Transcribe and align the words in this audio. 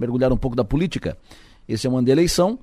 mergulhar 0.00 0.32
um 0.32 0.36
pouco 0.36 0.56
da 0.56 0.64
política. 0.64 1.16
Esse 1.68 1.86
é 1.86 1.90
um 1.90 1.96
ano 1.96 2.06
de 2.06 2.10
eleição. 2.10 2.58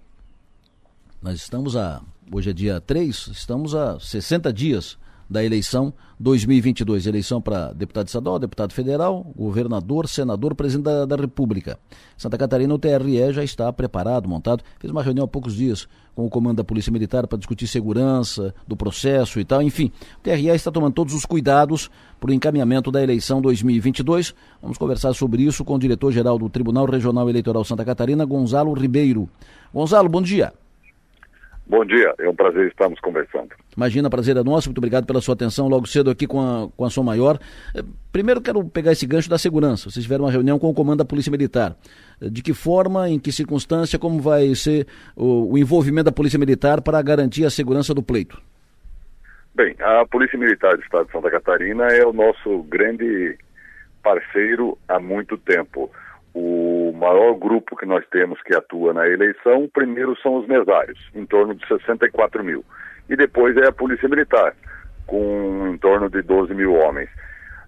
Nós 1.22 1.35
estamos 1.35 1.77
a. 1.77 2.02
Hoje 2.31 2.49
é 2.49 2.53
dia 2.53 2.81
3, 2.81 3.27
estamos 3.27 3.73
a 3.73 3.98
60 3.99 4.52
dias 4.52 4.97
da 5.29 5.44
eleição 5.44 5.94
2022. 6.20 7.05
Eleição 7.05 7.42
para 7.42 7.74
deputado 7.74 8.08
estadual, 8.08 8.39
deputado 8.39 8.74
federal, 8.74 9.26
governador, 9.36 10.07
senador, 10.07 10.55
presidente 10.55 10.86
da, 10.86 11.05
da, 11.05 11.16
República. 11.16 11.80
Santa 12.18 12.38
Catarina, 12.38 12.73
o 12.73 12.80
TRE 12.80 13.34
já 13.34 13.44
está 13.44 13.71
preparado, 13.71 14.27
montado. 14.27 14.63
Fez 14.80 14.91
uma 14.91 15.04
reunião 15.04 15.26
há 15.26 15.27
poucos 15.27 15.55
dias 15.55 15.88
com 16.16 16.26
o 16.26 16.30
comando 16.30 16.58
da 16.58 16.63
Polícia 16.63 16.91
Militar 16.91 17.27
para 17.27 17.38
discutir 17.38 17.68
segurança 17.68 18.54
do 18.68 18.76
processo 18.76 19.40
e 19.40 19.45
tal. 19.45 19.62
Enfim, 19.62 19.91
o 20.18 20.21
TRE 20.21 20.48
está 20.48 20.71
tomando 20.71 20.94
todos 20.94 21.13
os 21.13 21.26
cuidados 21.26 21.89
para 22.20 22.32
o 22.32 22.34
encaminhamento 22.34 22.91
da 22.91 23.04
eleição 23.04 23.41
2022. 23.41 24.34
Vamos 24.62 24.78
conversar 24.78 25.14
sobre 25.14 25.44
isso 25.44 25.64
com 25.64 25.75
o 25.75 25.80
diretor-geral 25.80 26.39
do 26.39 26.50
Tribunal 26.50 26.86
Regional 26.86 27.30
Eleitoral 27.30 27.64
Santa 27.64 27.86
Catarina, 27.86 28.25
Gonzalo 28.25 28.73
Ribeiro. 28.73 29.30
Gonzalo, 29.73 30.09
bom 30.09 30.22
dia. 30.22 30.52
Bom 31.70 31.84
dia, 31.84 32.13
é 32.17 32.30
um 32.30 32.35
prazer 32.35 32.67
estarmos 32.67 32.98
conversando. 33.02 33.49
Imagina, 33.75 34.09
prazer 34.09 34.38
é 34.38 34.44
nosso, 34.44 34.70
muito 34.70 34.77
obrigado 34.77 35.05
pela 35.05 35.20
sua 35.20 35.34
atenção 35.34 35.67
logo 35.67 35.85
cedo 35.85 36.09
aqui 36.09 36.25
com 36.25 36.39
a, 36.39 36.70
com 36.77 36.85
a 36.85 36.89
Som 36.89 37.03
Maior. 37.03 37.38
Eh, 37.75 37.84
primeiro 38.09 38.39
quero 38.41 38.63
pegar 38.63 38.94
esse 38.94 39.05
gancho 39.05 39.30
da 39.30 39.38
segurança. 39.38 39.89
Vocês 39.89 40.03
tiveram 40.03 40.23
uma 40.23 40.31
reunião 40.31 40.58
com 40.58 40.70
o 40.70 40.73
comando 40.73 40.99
da 40.99 41.05
Polícia 41.05 41.30
Militar. 41.30 41.75
Eh, 42.22 42.30
de 42.30 42.41
que 42.41 42.53
forma, 42.53 43.09
em 43.09 43.20
que 43.20 43.34
circunstância, 43.34 43.99
como 43.99 44.22
vai 44.22 44.55
ser 44.55 44.88
o, 45.13 45.52
o 45.52 45.58
envolvimento 45.58 46.05
da 46.05 46.11
Polícia 46.13 46.39
Militar 46.39 46.81
para 46.81 47.02
garantir 47.02 47.44
a 47.44 47.49
segurança 47.49 47.94
do 47.94 48.02
pleito? 48.02 48.41
Bem, 49.53 49.75
a 49.81 50.05
Polícia 50.05 50.39
Militar 50.39 50.77
do 50.77 50.84
Estado 50.84 51.08
de 51.08 51.11
Santa 51.11 51.30
Catarina 51.30 51.88
é 51.88 52.05
o 52.05 52.13
nosso 52.13 52.63
grande 52.63 53.38
parceiro 54.02 54.77
há 54.88 55.02
muito 55.02 55.38
tempo 55.38 55.91
o 56.40 56.94
maior 56.94 57.34
grupo 57.34 57.76
que 57.76 57.86
nós 57.88 58.05
temos 58.12 58.40
que 58.44 58.55
atua 58.55 58.94
na 58.94 59.08
eleição, 59.08 59.68
primeiro 59.73 60.16
são 60.22 60.36
os 60.36 60.48
mesários, 60.48 61.00
em 61.16 61.26
torno 61.26 61.56
de 61.56 61.67
64 61.67 62.44
mil. 62.44 62.64
E 63.09 63.16
depois 63.16 63.58
é 63.58 63.67
a 63.67 63.72
Polícia 63.72 64.08
Militar, 64.08 64.56
com 65.08 65.67
em 65.67 65.78
torno 65.80 66.08
de 66.11 66.22
12 66.22 66.53
mil 66.53 66.76
homens. 66.76 67.09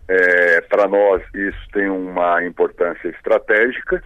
É, 0.08 0.62
Para 0.62 0.88
nós, 0.88 1.24
isso 1.34 1.68
tem 1.74 1.90
uma 1.90 2.44
importância 2.44 3.08
estratégica 3.08 4.04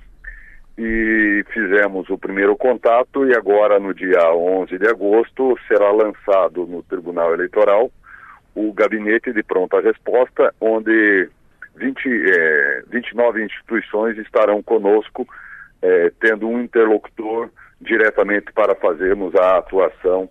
e 0.77 1.43
fizemos 1.53 2.09
o 2.09 2.17
primeiro 2.17 2.55
contato 2.55 3.27
e 3.27 3.35
agora, 3.35 3.79
no 3.79 3.93
dia 3.93 4.33
11 4.33 4.77
de 4.77 4.87
agosto, 4.87 5.59
será 5.67 5.91
lançado 5.91 6.65
no 6.65 6.81
Tribunal 6.83 7.33
Eleitoral 7.33 7.91
o 8.55 8.71
gabinete 8.71 9.33
de 9.33 9.43
pronta 9.43 9.81
resposta, 9.81 10.53
onde 10.61 11.29
20, 11.75 12.07
é, 12.07 12.83
29 12.89 13.43
instituições 13.43 14.17
estarão 14.17 14.61
conosco, 14.61 15.27
é, 15.81 16.11
tendo 16.19 16.47
um 16.47 16.61
interlocutor 16.61 17.49
diretamente 17.81 18.51
para 18.53 18.75
fazermos 18.75 19.35
a 19.35 19.57
atuação 19.57 20.29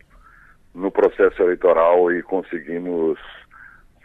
no 0.75 0.91
processo 0.91 1.43
eleitoral 1.43 2.11
e 2.11 2.23
conseguimos 2.23 3.19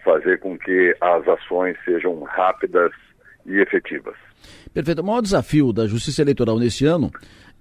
fazer 0.03 0.39
com 0.39 0.57
que 0.57 0.95
as 0.99 1.27
ações 1.27 1.77
sejam 1.85 2.21
rápidas 2.23 2.91
e 3.45 3.59
efetivas. 3.59 4.15
Perfeito. 4.73 5.01
O 5.01 5.05
maior 5.05 5.21
desafio 5.21 5.71
da 5.71 5.87
Justiça 5.87 6.21
Eleitoral 6.21 6.59
nesse 6.59 6.85
ano 6.85 7.11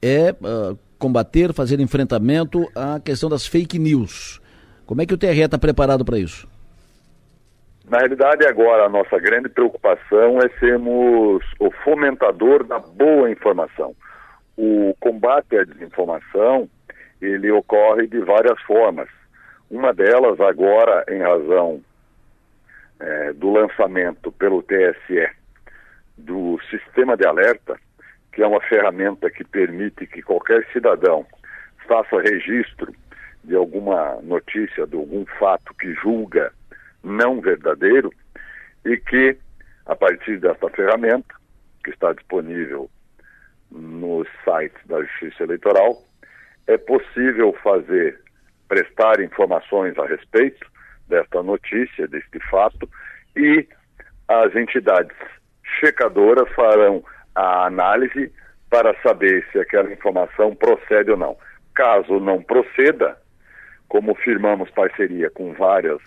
é 0.03 0.33
uh, 0.33 0.79
combater, 0.99 1.53
fazer 1.53 1.81
enfrentamento 1.81 2.69
à 2.75 3.01
questão 3.01 3.29
das 3.29 3.47
fake 3.47 3.79
news. 3.79 4.41
Como 4.85 5.03
é 5.03 5.07
que 5.07 5.15
o 5.15 5.19
TRE 5.19 5.41
está 5.41 5.59
preparado 5.59 6.05
para 6.05 6.19
isso? 6.19 6.49
Na 7.89 7.99
realidade, 7.99 8.45
agora 8.45 8.85
a 8.85 8.89
nossa 8.89 9.17
grande 9.21 9.49
preocupação 9.49 10.41
é 10.41 10.49
sermos 10.59 11.45
o 11.61 11.71
fomentador 11.85 12.65
da 12.65 12.81
boa 12.81 13.31
informação. 13.31 13.95
O 14.57 14.93
combate 14.99 15.57
à 15.57 15.63
desinformação, 15.63 16.69
ele 17.23 17.49
ocorre 17.53 18.09
de 18.09 18.19
várias 18.19 18.61
formas. 18.63 19.09
Uma 19.71 19.95
delas, 19.95 20.41
agora, 20.41 21.05
em 21.09 21.21
razão 21.21 21.81
é, 22.99 23.33
do 23.35 23.53
lançamento 23.53 24.33
pelo 24.33 24.65
TSE 24.65 25.31
do 26.19 26.59
sistema 26.69 27.17
de 27.17 27.25
alerta, 27.25 27.79
que 28.33 28.43
é 28.43 28.47
uma 28.49 28.61
ferramenta 28.63 29.31
que 29.31 29.45
permite 29.45 30.09
que 30.09 30.23
qualquer 30.23 30.67
cidadão 30.73 31.25
faça 31.87 32.21
registro 32.21 32.93
de 33.45 33.55
alguma 33.55 34.19
notícia, 34.23 34.89
de 34.89 34.97
algum 34.97 35.25
fato 35.39 35.73
que 35.75 35.95
julga 35.95 36.53
não 37.07 37.41
verdadeiro 37.41 38.13
e 38.85 38.97
que, 38.97 39.37
a 39.87 39.95
partir 39.95 40.39
desta 40.39 40.69
ferramenta, 40.71 41.35
que 41.85 41.91
está 41.91 42.13
disponível 42.13 42.91
nos 43.71 44.29
sites 44.45 44.87
da 44.87 45.03
Justiça 45.03 45.45
Eleitoral, 45.45 46.03
é 46.67 46.77
possível 46.77 47.53
fazer, 47.63 48.21
prestar 48.69 49.21
informações 49.21 49.97
a 49.99 50.07
respeito 50.07 50.67
desta 51.09 51.43
notícia, 51.43 52.09
deste 52.09 52.41
fato, 52.51 52.89
e 53.37 53.67
as 54.29 54.55
entidades 54.57 55.17
checadoras 55.79 56.49
farão 56.55 57.05
a 57.35 57.67
análise 57.67 58.33
para 58.69 59.01
saber 59.03 59.47
se 59.53 59.59
aquela 59.61 59.93
informação 59.93 60.55
procede 60.57 61.13
ou 61.13 61.17
não. 61.17 61.37
Caso 61.75 62.19
não 62.19 62.43
proceda, 62.43 63.17
como 63.89 64.15
firmamos 64.17 64.71
parceria 64.71 65.31
com 65.31 65.53
várias 65.53 66.01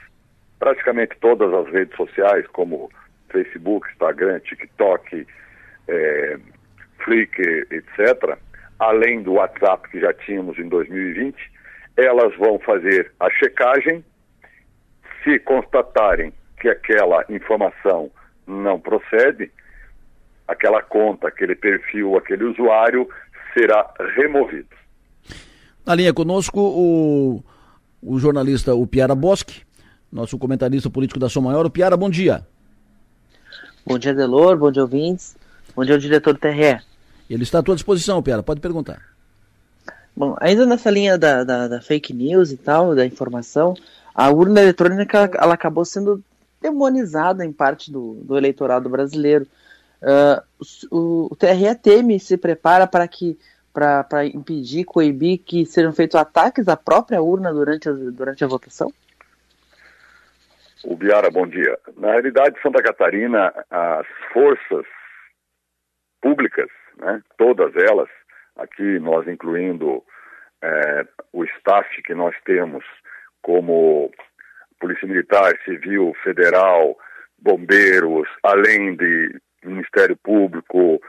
praticamente 0.60 1.16
todas 1.22 1.52
as 1.54 1.72
redes 1.74 1.96
sociais, 1.96 2.46
como 2.48 2.92
Facebook, 3.32 3.90
Instagram, 3.92 4.40
TikTok, 4.42 5.26
é, 5.88 6.38
Flickr, 7.04 7.66
etc., 7.72 8.38
além 8.78 9.22
do 9.24 9.34
WhatsApp 9.34 9.90
que 9.90 10.00
já 10.00 10.14
tínhamos 10.14 10.58
em 10.58 10.68
2020, 10.68 11.36
elas 11.98 12.36
vão 12.38 12.60
fazer 12.60 13.12
a 13.20 13.30
checagem. 13.32 14.04
Se 15.24 15.40
constatarem 15.40 16.34
que 16.60 16.70
aquela 16.70 17.26
informação 17.30 18.10
não 18.48 18.80
procede, 18.80 19.52
aquela 20.48 20.82
conta, 20.82 21.28
aquele 21.28 21.56
perfil, 21.56 22.18
aquele 22.18 22.46
usuário 22.46 23.08
será 23.54 23.94
removido. 24.16 24.70
Na 25.86 25.96
linha 25.96 26.14
conosco, 26.14 26.60
o, 26.60 27.44
o 28.02 28.20
jornalista 28.20 28.72
Piara 28.88 29.16
Bosque, 29.16 29.64
nosso 30.12 30.38
comentarista 30.38 30.90
político 30.90 31.20
da 31.20 31.30
Som 31.30 31.42
Maior. 31.42 31.66
O 31.66 31.70
Piara, 31.70 31.96
bom 31.96 32.10
dia. 32.10 32.46
Bom 33.86 33.98
dia, 33.98 34.14
Delor, 34.14 34.58
bom 34.58 34.72
dia, 34.72 34.82
ouvintes. 34.82 35.36
Bom 35.76 35.86
dia, 35.86 35.98
diretor 35.98 36.34
do 36.34 36.40
TRE. 36.40 36.82
Ele 37.30 37.44
está 37.44 37.60
à 37.60 37.64
tua 37.64 37.76
disposição, 37.76 38.22
Piara, 38.22 38.44
pode 38.44 38.60
perguntar. 38.60 39.02
Bom, 40.16 40.36
ainda 40.40 40.66
nessa 40.66 40.90
linha 40.90 41.18
da, 41.18 41.44
da, 41.44 41.68
da 41.68 41.82
fake 41.82 42.14
news 42.14 42.52
e 42.52 42.58
tal, 42.58 42.96
da 42.96 43.06
informação, 43.06 43.74
a 44.14 44.30
urna 44.30 44.62
eletrônica 44.62 45.32
ela 45.36 45.54
acabou 45.54 45.86
sendo 45.86 46.22
demonizada 46.62 47.46
em 47.46 47.54
parte 47.54 47.92
do, 47.92 48.16
do 48.24 48.38
eleitorado 48.38 48.90
brasileiro. 48.90 49.48
Uh, 50.02 50.42
o, 50.92 51.28
o 51.32 51.36
TRE 51.36 51.74
teme 51.76 52.16
e 52.16 52.20
se 52.20 52.36
prepara 52.36 52.86
para 52.86 53.08
que 53.08 53.38
para 53.72 54.26
impedir, 54.26 54.84
coibir 54.84 55.40
que 55.40 55.66
sejam 55.66 55.94
feitos 55.94 56.20
ataques 56.20 56.68
à 56.68 56.76
própria 56.76 57.22
urna 57.22 57.54
durante 57.54 57.88
a, 57.88 57.94
durante 57.94 58.44
a 58.44 58.48
votação? 58.48 58.92
O 60.84 60.96
bom 61.32 61.46
dia. 61.46 61.78
Na 61.98 62.12
realidade, 62.12 62.62
Santa 62.62 62.82
Catarina, 62.82 63.54
as 63.70 64.08
forças 64.32 64.86
públicas, 66.22 66.70
né, 66.98 67.22
todas 67.38 67.76
elas, 67.76 68.10
aqui 68.56 69.00
nós 69.00 69.28
incluindo 69.28 70.04
é, 70.62 71.06
o 71.34 71.44
staff 71.44 72.02
que 72.04 72.14
nós 72.14 72.34
temos 72.46 72.84
como 73.42 74.12
Polícia 74.80 75.08
Militar, 75.08 75.54
Civil, 75.66 76.14
Federal, 76.24 76.98
Bombeiros, 77.38 78.28
além 78.44 78.96
de 78.96 79.40
Ministério 79.64 80.18
Público, 80.24 81.02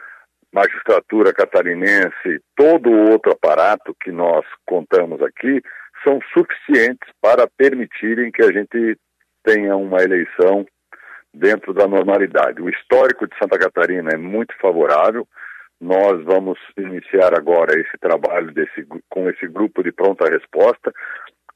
Magistratura 0.53 1.33
Catarinense, 1.33 2.43
todo 2.57 2.91
o 2.91 3.11
outro 3.11 3.33
aparato 3.33 3.95
que 4.03 4.11
nós 4.11 4.45
contamos 4.66 5.23
aqui, 5.23 5.63
são 6.03 6.19
suficientes 6.33 7.09
para 7.21 7.47
permitirem 7.47 8.33
que 8.33 8.43
a 8.43 8.51
gente 8.51 8.97
tenha 9.45 9.77
uma 9.77 10.03
eleição 10.03 10.66
dentro 11.33 11.72
da 11.72 11.87
normalidade. 11.87 12.60
O 12.60 12.69
histórico 12.69 13.27
de 13.27 13.37
Santa 13.39 13.59
Catarina 13.59 14.10
é 14.13 14.16
muito 14.16 14.54
favorável. 14.60 15.27
Nós 15.81 16.22
vamos 16.25 16.59
iniciar 16.77 17.34
agora 17.34 17.78
esse 17.78 17.97
trabalho 17.98 18.53
desse, 18.53 18.87
com 19.09 19.28
esse 19.31 19.47
grupo 19.48 19.83
de 19.83 19.92
pronta 19.92 20.28
resposta, 20.28 20.92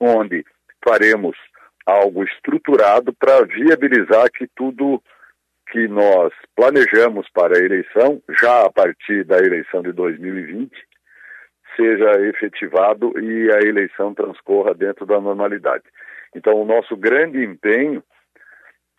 onde 0.01 0.45
faremos 0.83 1.37
algo 1.87 2.25
estruturado 2.25 3.13
para 3.13 3.45
viabilizar 3.45 4.31
que 4.31 4.47
tudo 4.57 5.03
que 5.71 5.89
nós 5.89 6.33
planejamos 6.55 7.29
para 7.31 7.59
a 7.59 7.63
eleição, 7.63 8.23
já 8.41 8.65
a 8.65 8.71
partir 8.71 9.25
da 9.25 9.39
eleição 9.39 9.83
de 9.83 9.93
2020, 9.93 10.71
seja 11.77 12.21
efetivado 12.29 13.13
e 13.19 13.51
a 13.53 13.59
eleição 13.67 14.15
transcorra 14.15 14.75
dentro 14.75 15.05
da 15.05 15.21
normalidade. 15.21 15.85
Então, 16.35 16.61
o 16.61 16.65
nosso 16.65 16.97
grande 16.97 17.45
empenho 17.45 18.03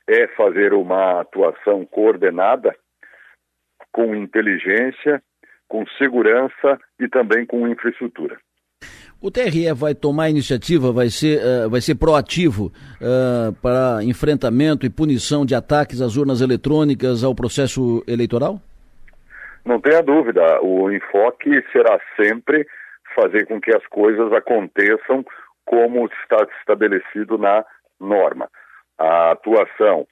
é 0.07 0.27
fazer 0.29 0.73
uma 0.73 1.21
atuação 1.21 1.85
coordenada 1.85 2.75
com 3.91 4.15
inteligência, 4.15 5.21
com 5.67 5.85
segurança 5.97 6.79
e 6.99 7.07
também 7.07 7.45
com 7.45 7.67
infraestrutura. 7.67 8.37
O 9.21 9.31
TRE 9.31 9.71
vai 9.73 9.95
tomar 9.95 10.29
iniciativa, 10.29 10.91
vai 10.91 11.09
ser, 11.09 11.39
uh, 11.39 11.69
vai 11.69 11.81
ser 11.81 11.95
proativo 11.95 12.71
uh, 13.01 13.53
para 13.61 14.03
enfrentamento 14.03 14.85
e 14.85 14.89
punição 14.89 15.45
de 15.45 15.55
ataques 15.55 16.01
às 16.01 16.15
urnas 16.15 16.41
eletrônicas 16.41 17.23
ao 17.23 17.33
processo 17.33 18.03
eleitoral? 18.07 18.61
Não 19.65 19.79
tenha 19.81 20.03
dúvida, 20.03 20.61
o 20.61 20.91
enfoque 20.91 21.49
será 21.71 21.99
sempre 22.21 22.67
fazer 23.15 23.47
com 23.47 23.59
que 23.59 23.75
as 23.75 23.83
coisas 23.87 24.31
aconteçam 24.33 25.25
como 25.65 26.05
está 26.07 26.45
estabelecido 26.59 27.37
na 27.37 27.65
norma. 27.99 28.49
A 28.97 29.31
atuação 29.31 30.07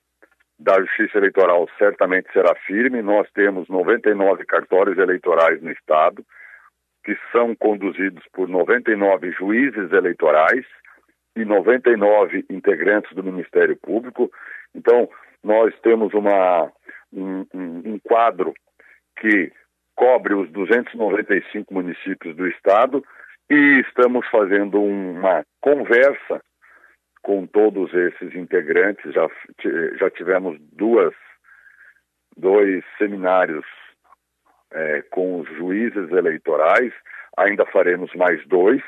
da 0.60 0.80
Justiça 0.82 1.18
Eleitoral 1.18 1.68
certamente 1.78 2.32
será 2.32 2.56
firme. 2.68 3.02
Nós 3.02 3.30
temos 3.34 3.68
99 3.68 4.46
cartórios 4.46 4.98
eleitorais 4.98 5.62
no 5.62 5.72
Estado, 5.72 6.26
que 7.04 7.18
são 7.32 7.56
conduzidos 7.56 8.24
por 8.34 8.48
99 8.48 9.32
juízes 9.32 9.92
eleitorais 9.92 10.66
e 11.36 11.44
99 11.44 12.46
integrantes 12.50 13.14
do 13.16 13.24
Ministério 13.24 13.76
Público. 13.78 14.32
Então, 14.74 15.10
nós 15.44 15.74
temos 15.82 16.14
uma, 16.14 16.72
um, 17.12 17.46
um, 17.54 18.00
quadro 18.00 18.54
que 19.20 19.52
cobre 19.96 20.34
os 20.34 20.50
295 20.52 21.74
municípios 21.74 22.36
do 22.36 22.48
Estado 22.48 23.04
e 23.50 23.82
estamos 23.88 24.28
fazendo 24.30 24.82
uma 24.82 25.46
conversa 25.62 26.42
com 27.22 27.48
todos 27.48 27.94
esses 27.94 28.36
integrantes. 28.36 29.14
Já, 29.14 29.28
já 29.98 30.10
tivemos 30.10 30.60
duas, 30.74 31.14
dois 32.36 32.84
seminários 32.98 33.66
é, 34.72 35.02
com 35.10 35.40
os 35.40 35.48
juízes 35.56 36.12
eleitorais, 36.12 36.94
ainda 37.38 37.66
faremos 37.66 38.14
mais 38.16 38.46
dois, 38.48 38.82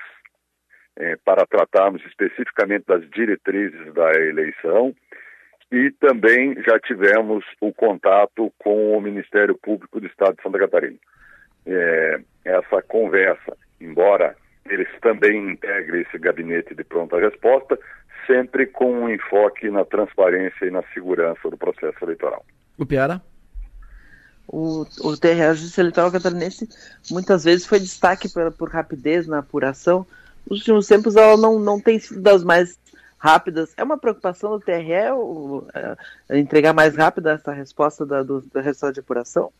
é, 0.97 1.15
para 1.17 1.45
tratarmos 1.45 2.03
especificamente 2.05 2.85
das 2.85 3.07
diretrizes 3.09 3.93
da 3.93 4.11
eleição. 4.13 4.95
E 5.71 5.91
também 5.91 6.61
já 6.63 6.79
tivemos 6.79 7.43
o 7.59 7.73
contato 7.73 8.53
com 8.59 8.95
o 8.95 9.01
Ministério 9.01 9.57
Público 9.57 9.99
do 9.99 10.07
Estado 10.07 10.35
de 10.37 10.43
Santa 10.43 10.59
Catarina. 10.59 10.97
É, 11.65 12.19
essa 12.45 12.81
conversa, 12.83 13.57
embora 13.81 14.35
eles 14.69 14.87
também 15.01 15.51
integrem 15.51 16.01
esse 16.01 16.17
gabinete 16.17 16.73
de 16.73 16.83
pronta 16.83 17.19
resposta, 17.19 17.77
sempre 18.25 18.65
com 18.65 18.91
um 18.91 19.09
enfoque 19.09 19.69
na 19.69 19.85
transparência 19.85 20.65
e 20.65 20.71
na 20.71 20.83
segurança 20.93 21.49
do 21.49 21.57
processo 21.57 21.97
eleitoral. 22.03 22.43
O 22.77 22.85
Piara? 22.85 23.21
O, 24.47 24.85
o 25.01 25.17
TRE, 25.17 25.53
Justiça 25.53 25.81
Eleitoral 25.81 26.11
Catarinense, 26.11 26.67
muitas 27.09 27.43
vezes 27.43 27.65
foi 27.65 27.79
destaque 27.79 28.29
por, 28.29 28.51
por 28.51 28.69
rapidez 28.69 29.27
na 29.27 29.39
apuração. 29.39 30.05
Nos 30.49 30.59
últimos 30.59 30.87
tempos, 30.87 31.15
ela 31.15 31.35
não, 31.37 31.59
não 31.59 31.79
tem 31.79 31.97
sido 31.99 32.21
das 32.21 32.43
mais 32.43 32.77
rápidas. 33.17 33.73
É 33.75 33.83
uma 33.83 33.97
preocupação 33.97 34.51
do 34.51 34.59
TRE 34.59 35.11
o, 35.13 35.67
é, 35.73 36.37
entregar 36.39 36.73
mais 36.73 36.95
rápida 36.95 37.31
essa 37.31 37.51
resposta 37.51 38.05
da, 38.05 38.21
do, 38.21 38.41
da 38.53 38.61
resposta 38.61 38.93
de 38.93 38.99
apuração? 38.99 39.51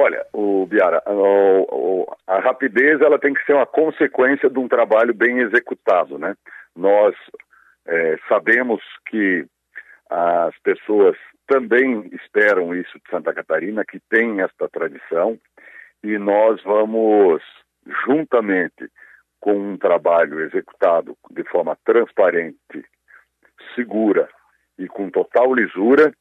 Olha, 0.00 0.24
o 0.32 0.64
Biara, 0.66 1.02
o, 1.06 2.02
o, 2.02 2.16
a 2.26 2.38
rapidez 2.38 3.00
ela 3.00 3.18
tem 3.18 3.34
que 3.34 3.44
ser 3.44 3.54
uma 3.54 3.66
consequência 3.66 4.48
de 4.48 4.58
um 4.58 4.68
trabalho 4.68 5.12
bem 5.12 5.40
executado, 5.40 6.16
né? 6.16 6.36
Nós 6.76 7.16
é, 7.84 8.16
sabemos 8.28 8.80
que 9.06 9.44
as 10.08 10.56
pessoas 10.60 11.16
também 11.48 12.08
esperam 12.12 12.74
isso 12.74 12.96
de 12.98 13.10
Santa 13.10 13.34
Catarina, 13.34 13.84
que 13.84 13.98
tem 14.08 14.40
esta 14.40 14.68
tradição, 14.68 15.36
e 16.04 16.16
nós 16.16 16.62
vamos, 16.62 17.42
juntamente 18.06 18.88
com 19.40 19.54
um 19.54 19.76
trabalho 19.76 20.40
executado 20.40 21.16
de 21.30 21.42
forma 21.44 21.76
transparente, 21.84 22.84
segura 23.74 24.28
e 24.78 24.86
com 24.86 25.10
total 25.10 25.52
lisura, 25.54 26.12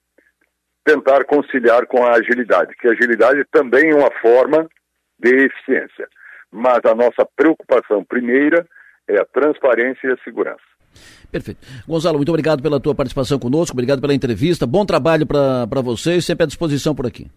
tentar 0.88 1.26
conciliar 1.26 1.86
com 1.86 2.02
a 2.02 2.12
agilidade, 2.12 2.74
que 2.80 2.88
a 2.88 2.92
agilidade 2.92 3.44
também 3.52 3.92
é 3.92 3.96
uma 3.96 4.10
forma 4.22 4.70
de 5.20 5.30
eficiência. 5.36 6.08
Mas 6.50 6.80
a 6.86 6.96
nossa 6.96 7.28
preocupação 7.36 8.06
primeira 8.06 8.66
é 9.06 9.20
a 9.20 9.26
transparência 9.26 10.08
e 10.08 10.14
a 10.14 10.18
segurança. 10.24 10.64
Perfeito. 11.30 11.60
Gonzalo, 11.86 12.18
muito 12.18 12.30
obrigado 12.30 12.64
pela 12.64 12.80
tua 12.80 12.96
participação 12.96 13.38
conosco, 13.38 13.76
obrigado 13.76 14.00
pela 14.00 14.14
entrevista, 14.14 14.66
bom 14.66 14.86
trabalho 14.86 15.28
para 15.28 15.82
vocês, 15.82 16.26
sempre 16.26 16.46
à 16.46 16.48
disposição 16.48 16.96
por 16.96 17.06
aqui. 17.06 17.30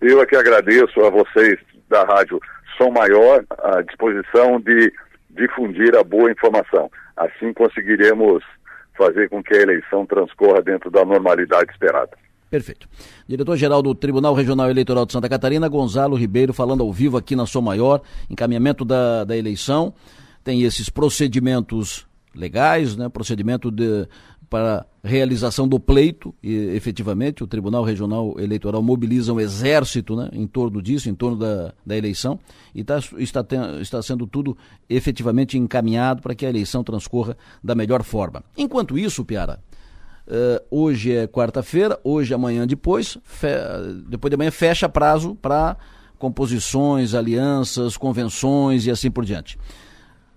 Eu 0.00 0.20
aqui 0.20 0.34
agradeço 0.34 1.00
a 1.00 1.10
vocês 1.10 1.60
da 1.88 2.02
Rádio 2.02 2.40
Som 2.76 2.90
Maior, 2.90 3.44
à 3.50 3.82
disposição 3.82 4.60
de 4.60 4.92
difundir 5.30 5.96
a 5.96 6.02
boa 6.02 6.32
informação. 6.32 6.90
Assim 7.16 7.52
conseguiremos 7.52 8.42
fazer 8.98 9.28
com 9.28 9.40
que 9.42 9.54
a 9.54 9.62
eleição 9.62 10.04
transcorra 10.04 10.60
dentro 10.60 10.90
da 10.90 11.04
normalidade 11.04 11.70
esperada. 11.70 12.21
Perfeito. 12.52 12.86
Diretor-geral 13.26 13.80
do 13.80 13.94
Tribunal 13.94 14.34
Regional 14.34 14.68
Eleitoral 14.68 15.06
de 15.06 15.12
Santa 15.14 15.26
Catarina, 15.26 15.66
Gonzalo 15.68 16.14
Ribeiro, 16.14 16.52
falando 16.52 16.82
ao 16.82 16.92
vivo 16.92 17.16
aqui 17.16 17.34
na 17.34 17.46
Som 17.46 17.62
Maior, 17.62 18.02
encaminhamento 18.28 18.84
da, 18.84 19.24
da 19.24 19.34
eleição 19.34 19.94
tem 20.44 20.62
esses 20.62 20.90
procedimentos 20.90 22.06
legais, 22.34 22.94
né, 22.94 23.08
procedimento 23.08 23.70
de, 23.70 24.06
para 24.50 24.84
realização 25.02 25.66
do 25.66 25.80
pleito, 25.80 26.34
e 26.42 26.52
efetivamente 26.76 27.42
o 27.42 27.46
Tribunal 27.46 27.84
Regional 27.84 28.38
Eleitoral 28.38 28.82
mobiliza 28.82 29.32
um 29.32 29.40
exército 29.40 30.14
né, 30.14 30.28
em 30.30 30.46
torno 30.46 30.82
disso, 30.82 31.08
em 31.08 31.14
torno 31.14 31.38
da, 31.38 31.72
da 31.86 31.96
eleição, 31.96 32.38
e 32.74 32.84
tá, 32.84 32.98
está, 33.16 33.42
está 33.80 34.02
sendo 34.02 34.26
tudo 34.26 34.54
efetivamente 34.90 35.56
encaminhado 35.56 36.20
para 36.20 36.34
que 36.34 36.44
a 36.44 36.50
eleição 36.50 36.84
transcorra 36.84 37.34
da 37.64 37.74
melhor 37.74 38.02
forma. 38.02 38.44
Enquanto 38.58 38.98
isso, 38.98 39.24
Piara, 39.24 39.58
uh, 40.32 40.64
hoje 40.70 41.14
é 41.14 41.26
quarta-feira, 41.26 42.00
hoje, 42.02 42.32
amanhã, 42.32 42.66
depois, 42.66 43.18
depois 44.08 44.30
de 44.30 44.34
amanhã 44.34 44.50
fecha 44.50 44.88
prazo 44.88 45.34
para 45.34 45.76
composições, 46.18 47.14
alianças, 47.14 47.96
convenções 47.96 48.86
e 48.86 48.90
assim 48.90 49.10
por 49.10 49.24
diante. 49.24 49.58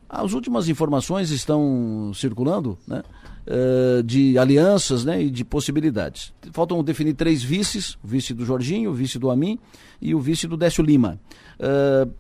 As 0.10 0.34
últimas 0.34 0.68
informações 0.68 1.32
estão 1.32 2.12
circulando, 2.14 2.78
né? 2.88 3.02
Uh, 3.48 4.02
de 4.02 4.40
alianças 4.40 5.06
né, 5.06 5.22
e 5.22 5.30
de 5.30 5.46
possibilidades. 5.46 6.34
Faltam 6.52 6.84
definir 6.84 7.14
três 7.14 7.44
vices: 7.44 7.96
o 8.04 8.08
vice 8.08 8.34
do 8.34 8.44
Jorginho, 8.44 8.90
o 8.90 8.94
vice 8.94 9.20
do 9.20 9.30
Amin 9.30 9.60
e 10.02 10.16
o 10.16 10.20
vice 10.20 10.48
do 10.48 10.58
Décio 10.58 10.84
Lima. 10.84 11.20
Uh, 11.60 12.12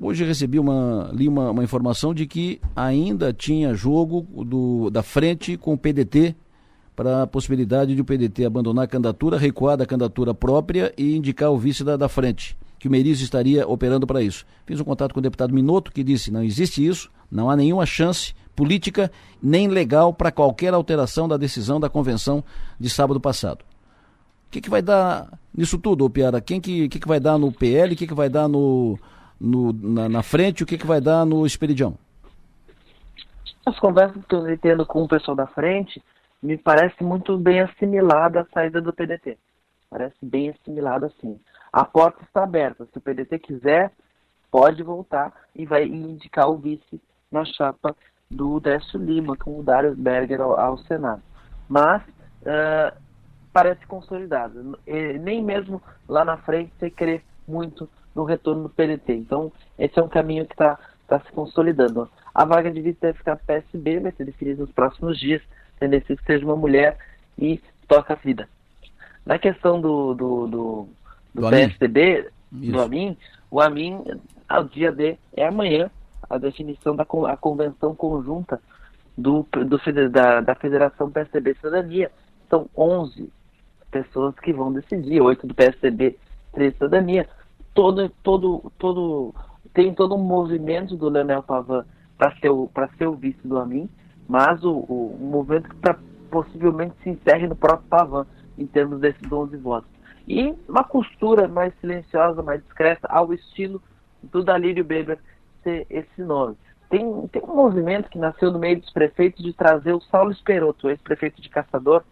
hoje 0.00 0.24
recebi 0.24 0.60
uma, 0.60 1.10
li 1.12 1.26
uma, 1.26 1.50
uma, 1.50 1.64
informação 1.64 2.14
de 2.14 2.24
que 2.24 2.60
ainda 2.76 3.32
tinha 3.32 3.74
jogo 3.74 4.44
do, 4.44 4.90
da 4.90 5.02
frente 5.02 5.56
com 5.56 5.74
o 5.74 5.78
PDT 5.78 6.36
para 6.94 7.22
a 7.22 7.26
possibilidade 7.26 7.94
de 7.94 8.00
o 8.00 8.04
PDT 8.04 8.44
abandonar 8.44 8.84
a 8.84 8.88
candidatura, 8.88 9.38
recuar 9.38 9.76
da 9.76 9.86
candidatura 9.86 10.32
própria 10.32 10.92
e 10.96 11.16
indicar 11.16 11.50
o 11.50 11.58
vice 11.58 11.82
da, 11.82 11.96
da 11.96 12.08
frente 12.08 12.56
que 12.84 12.88
o 12.88 12.90
Meiriz 12.90 13.18
estaria 13.22 13.66
operando 13.66 14.06
para 14.06 14.20
isso. 14.20 14.44
Fiz 14.66 14.78
um 14.78 14.84
contato 14.84 15.14
com 15.14 15.18
o 15.18 15.22
deputado 15.22 15.54
Minotto, 15.54 15.90
que 15.90 16.04
disse: 16.04 16.30
não 16.30 16.42
existe 16.42 16.86
isso, 16.86 17.10
não 17.30 17.48
há 17.48 17.56
nenhuma 17.56 17.86
chance 17.86 18.34
política 18.54 19.10
nem 19.42 19.68
legal 19.68 20.12
para 20.12 20.30
qualquer 20.30 20.74
alteração 20.74 21.26
da 21.26 21.38
decisão 21.38 21.80
da 21.80 21.88
convenção 21.88 22.44
de 22.78 22.90
sábado 22.90 23.18
passado. 23.18 23.62
O 24.46 24.50
que, 24.50 24.60
que 24.60 24.68
vai 24.68 24.82
dar 24.82 25.32
nisso 25.56 25.78
tudo, 25.78 26.04
ô 26.04 26.10
Piara? 26.10 26.42
Quem 26.42 26.60
que, 26.60 26.86
que, 26.90 27.00
que 27.00 27.08
vai 27.08 27.18
dar 27.18 27.38
no 27.38 27.50
PL, 27.50 27.94
o 27.94 27.96
que, 27.96 28.06
que 28.06 28.12
vai 28.12 28.28
dar 28.28 28.48
no, 28.48 28.98
no 29.40 29.72
na, 29.72 30.06
na, 30.06 30.22
frente, 30.22 30.62
o 30.62 30.66
que, 30.66 30.76
que 30.76 30.86
vai 30.86 31.00
dar 31.00 31.24
no 31.24 31.46
Esperidião? 31.46 31.96
As 33.64 33.78
conversas 33.80 34.22
que 34.26 34.34
eu 34.34 34.46
estou 34.46 34.58
tendo 34.58 34.84
com 34.84 35.04
o 35.04 35.08
pessoal 35.08 35.34
da 35.34 35.46
frente 35.46 36.02
me 36.44 36.56
parece 36.56 37.02
muito 37.02 37.36
bem 37.38 37.60
assimilada 37.60 38.42
a 38.42 38.46
saída 38.52 38.80
do 38.80 38.92
PDT. 38.92 39.38
Parece 39.90 40.16
bem 40.22 40.50
assimilada 40.50 41.06
assim 41.06 41.40
a 41.74 41.84
porta 41.84 42.22
está 42.22 42.44
aberta. 42.44 42.86
Se 42.86 42.96
o 42.96 43.00
PDT 43.00 43.36
quiser, 43.40 43.90
pode 44.48 44.80
voltar 44.84 45.32
e 45.52 45.66
vai 45.66 45.84
indicar 45.86 46.48
o 46.48 46.56
vice 46.56 47.02
na 47.32 47.44
chapa 47.44 47.96
do 48.30 48.60
Décio 48.60 48.96
Lima, 48.96 49.36
com 49.36 49.58
o 49.58 49.62
Darius 49.62 49.98
Berger 49.98 50.40
ao, 50.40 50.56
ao 50.56 50.78
Senado. 50.78 51.20
Mas 51.68 52.00
uh, 52.42 52.96
parece 53.52 53.84
consolidado. 53.88 54.78
E, 54.86 55.18
nem 55.18 55.42
mesmo 55.42 55.82
lá 56.08 56.24
na 56.24 56.36
frente 56.36 56.72
você 56.78 56.88
crê 56.88 57.22
muito 57.46 57.90
no 58.14 58.22
retorno 58.22 58.62
do 58.62 58.68
PDT. 58.68 59.12
Então, 59.12 59.50
esse 59.76 59.98
é 59.98 60.02
um 60.02 60.08
caminho 60.08 60.46
que 60.46 60.54
está 60.54 60.78
tá 61.08 61.18
se 61.18 61.32
consolidando. 61.32 62.08
A 62.32 62.44
vaga 62.44 62.70
de 62.70 62.80
vice 62.80 63.00
deve 63.00 63.18
ficar 63.18 63.34
PSB, 63.34 63.98
vai 63.98 64.12
ser 64.12 64.26
definida 64.26 64.62
nos 64.62 64.70
próximos 64.70 65.18
dias, 65.18 65.42
tendência 65.84 66.16
que 66.16 66.24
seja 66.24 66.44
uma 66.44 66.56
mulher 66.56 66.98
e 67.38 67.60
toca 67.86 68.14
a 68.14 68.16
vida. 68.16 68.48
Na 69.24 69.38
questão 69.38 69.80
do, 69.80 70.14
do, 70.14 70.46
do 70.46 70.88
do, 71.34 71.42
do 71.42 71.50
PSDB, 71.50 72.30
Amin? 72.52 72.70
do 72.70 72.80
Amin, 72.80 73.16
o 73.50 73.60
Amin, 73.60 74.04
ao 74.48 74.64
dia 74.64 74.92
D, 74.92 75.18
é 75.36 75.46
amanhã, 75.46 75.90
a 76.30 76.38
definição 76.38 76.94
da 76.94 77.02
a 77.02 77.36
convenção 77.36 77.94
conjunta 77.94 78.60
do, 79.18 79.46
do, 79.52 80.08
da, 80.10 80.40
da 80.40 80.54
Federação 80.54 81.10
PSDB 81.10 81.54
Cidadania. 81.56 82.10
São 82.48 82.68
11 82.76 83.30
pessoas 83.90 84.34
que 84.36 84.52
vão 84.52 84.72
decidir, 84.72 85.20
8 85.20 85.46
do 85.46 85.54
PSDB, 85.54 86.16
3 86.52 86.72
Cidadania. 86.74 87.28
todo, 87.74 88.08
todo, 88.22 88.72
todo, 88.78 89.34
tem 89.72 89.92
todo 89.92 90.14
um 90.14 90.22
movimento 90.22 90.96
do 90.96 91.08
Leonel 91.08 91.42
Pavan 91.42 91.84
para 92.16 92.34
ser, 92.36 92.50
o, 92.50 92.70
ser 92.96 93.08
o 93.08 93.14
vice 93.14 93.46
do 93.46 93.58
Amin, 93.58 93.88
mas 94.28 94.62
o, 94.64 94.72
o 94.72 95.18
um 95.20 95.26
movimento 95.30 95.68
que 95.68 95.76
pra, 95.76 95.96
possivelmente 96.30 96.94
se 97.02 97.10
encerre 97.10 97.46
no 97.46 97.56
próprio 97.56 97.88
Pavan, 97.88 98.26
em 98.58 98.66
termos 98.66 99.00
desses 99.00 99.30
11 99.30 99.56
votos. 99.56 99.90
E 100.26 100.54
uma 100.68 100.84
costura 100.84 101.46
mais 101.46 101.74
silenciosa, 101.80 102.42
mais 102.42 102.62
discreta, 102.62 103.06
ao 103.10 103.32
estilo 103.32 103.82
do 104.22 104.42
Dalírio 104.42 104.84
Beber 104.84 105.18
ser 105.62 105.86
esse 105.90 106.22
nome. 106.22 106.56
Tem, 106.88 107.26
tem 107.28 107.42
um 107.42 107.56
movimento 107.56 108.08
que 108.08 108.18
nasceu 108.18 108.50
no 108.50 108.58
meio 108.58 108.80
dos 108.80 108.90
prefeitos 108.90 109.42
de 109.42 109.52
trazer 109.52 109.92
o 109.92 110.00
Saulo 110.00 110.30
Esperoto, 110.30 110.88
ex-prefeito 110.88 111.42
de 111.42 111.48
Caçador, 111.48 112.04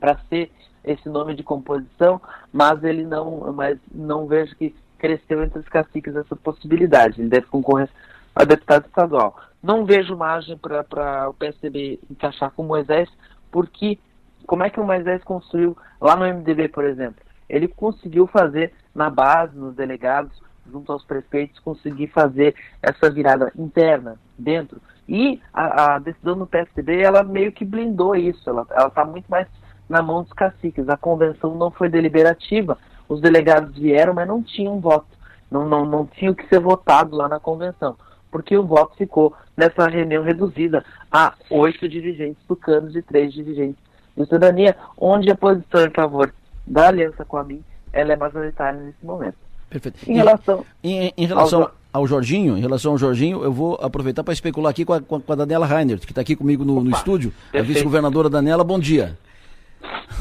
para 0.00 0.18
ser 0.28 0.50
esse 0.84 1.08
nome 1.08 1.34
de 1.34 1.42
composição, 1.42 2.20
mas 2.52 2.84
ele 2.84 3.04
não, 3.04 3.52
mas 3.52 3.78
não 3.90 4.26
vejo 4.26 4.54
que 4.56 4.74
cresceu 4.98 5.42
entre 5.42 5.58
os 5.58 5.68
caciques 5.68 6.14
essa 6.14 6.36
possibilidade. 6.36 7.20
Ele 7.20 7.28
deve 7.28 7.46
concorrer 7.46 7.88
a 8.34 8.44
deputado 8.44 8.86
estadual. 8.86 9.38
Não 9.64 9.86
vejo 9.86 10.14
margem 10.14 10.58
para 10.58 11.26
o 11.26 11.32
PSDB 11.32 11.98
encaixar 12.10 12.50
com 12.50 12.60
o 12.60 12.66
Moisés, 12.66 13.08
porque 13.50 13.98
como 14.46 14.62
é 14.62 14.68
que 14.68 14.78
o 14.78 14.84
Moisés 14.84 15.24
construiu 15.24 15.74
lá 15.98 16.14
no 16.14 16.26
MDB, 16.26 16.68
por 16.68 16.84
exemplo? 16.84 17.24
Ele 17.48 17.66
conseguiu 17.66 18.26
fazer 18.26 18.74
na 18.94 19.08
base, 19.08 19.56
nos 19.56 19.74
delegados, 19.74 20.38
junto 20.70 20.92
aos 20.92 21.02
prefeitos, 21.02 21.58
conseguir 21.60 22.08
fazer 22.08 22.54
essa 22.82 23.10
virada 23.10 23.50
interna, 23.56 24.18
dentro. 24.38 24.82
E 25.08 25.40
a, 25.50 25.94
a 25.94 25.98
decisão 25.98 26.36
do 26.36 26.46
PSDB, 26.46 27.00
ela 27.00 27.22
meio 27.22 27.50
que 27.50 27.64
blindou 27.64 28.14
isso, 28.14 28.50
ela 28.50 28.66
está 28.86 29.02
muito 29.02 29.30
mais 29.30 29.48
na 29.88 30.02
mão 30.02 30.24
dos 30.24 30.32
caciques. 30.34 30.90
A 30.90 30.96
convenção 30.98 31.54
não 31.54 31.70
foi 31.70 31.88
deliberativa, 31.88 32.76
os 33.08 33.18
delegados 33.18 33.74
vieram, 33.74 34.12
mas 34.12 34.28
não 34.28 34.42
tinham 34.42 34.78
voto, 34.78 35.16
não, 35.50 35.66
não, 35.66 35.86
não 35.86 36.06
tinha 36.06 36.30
o 36.30 36.34
que 36.34 36.46
ser 36.50 36.60
votado 36.60 37.16
lá 37.16 37.30
na 37.30 37.40
convenção, 37.40 37.96
porque 38.34 38.56
o 38.56 38.66
voto 38.66 38.96
ficou 38.96 39.32
nessa 39.56 39.86
reunião 39.86 40.24
reduzida 40.24 40.84
a 41.12 41.34
oito 41.50 41.88
dirigentes 41.88 42.42
tucanos 42.48 42.96
e 42.96 43.00
três 43.00 43.32
dirigentes 43.32 43.76
de 44.16 44.24
cidadania, 44.24 44.76
onde 44.98 45.30
a 45.30 45.36
posição 45.36 45.86
em 45.86 45.90
favor 45.90 46.34
da 46.66 46.88
aliança 46.88 47.24
com 47.24 47.36
a 47.36 47.44
mim 47.44 47.62
ela 47.92 48.12
é 48.12 48.16
majoritária 48.16 48.80
nesse 48.80 49.06
momento. 49.06 49.36
Perfeito. 49.70 49.98
Em 50.10 50.16
relação, 50.16 50.66
em, 50.82 51.12
em 51.16 51.26
relação 51.26 51.62
ao, 51.62 51.72
ao, 51.92 52.06
Jorginho, 52.08 52.58
em 52.58 52.60
relação 52.60 52.90
ao 52.90 52.98
Jorginho, 52.98 53.44
eu 53.44 53.52
vou 53.52 53.78
aproveitar 53.80 54.24
para 54.24 54.34
especular 54.34 54.72
aqui 54.72 54.84
com 54.84 54.94
a, 54.94 55.00
com 55.00 55.22
a 55.28 55.34
Daniela 55.36 55.64
Reiner, 55.64 56.00
que 56.00 56.10
está 56.10 56.20
aqui 56.20 56.34
comigo 56.34 56.64
no, 56.64 56.82
no 56.82 56.90
estúdio, 56.90 57.30
perfeito. 57.52 57.62
a 57.62 57.66
vice-governadora 57.68 58.28
Daniela, 58.28 58.64
bom 58.64 58.80
dia. 58.80 59.16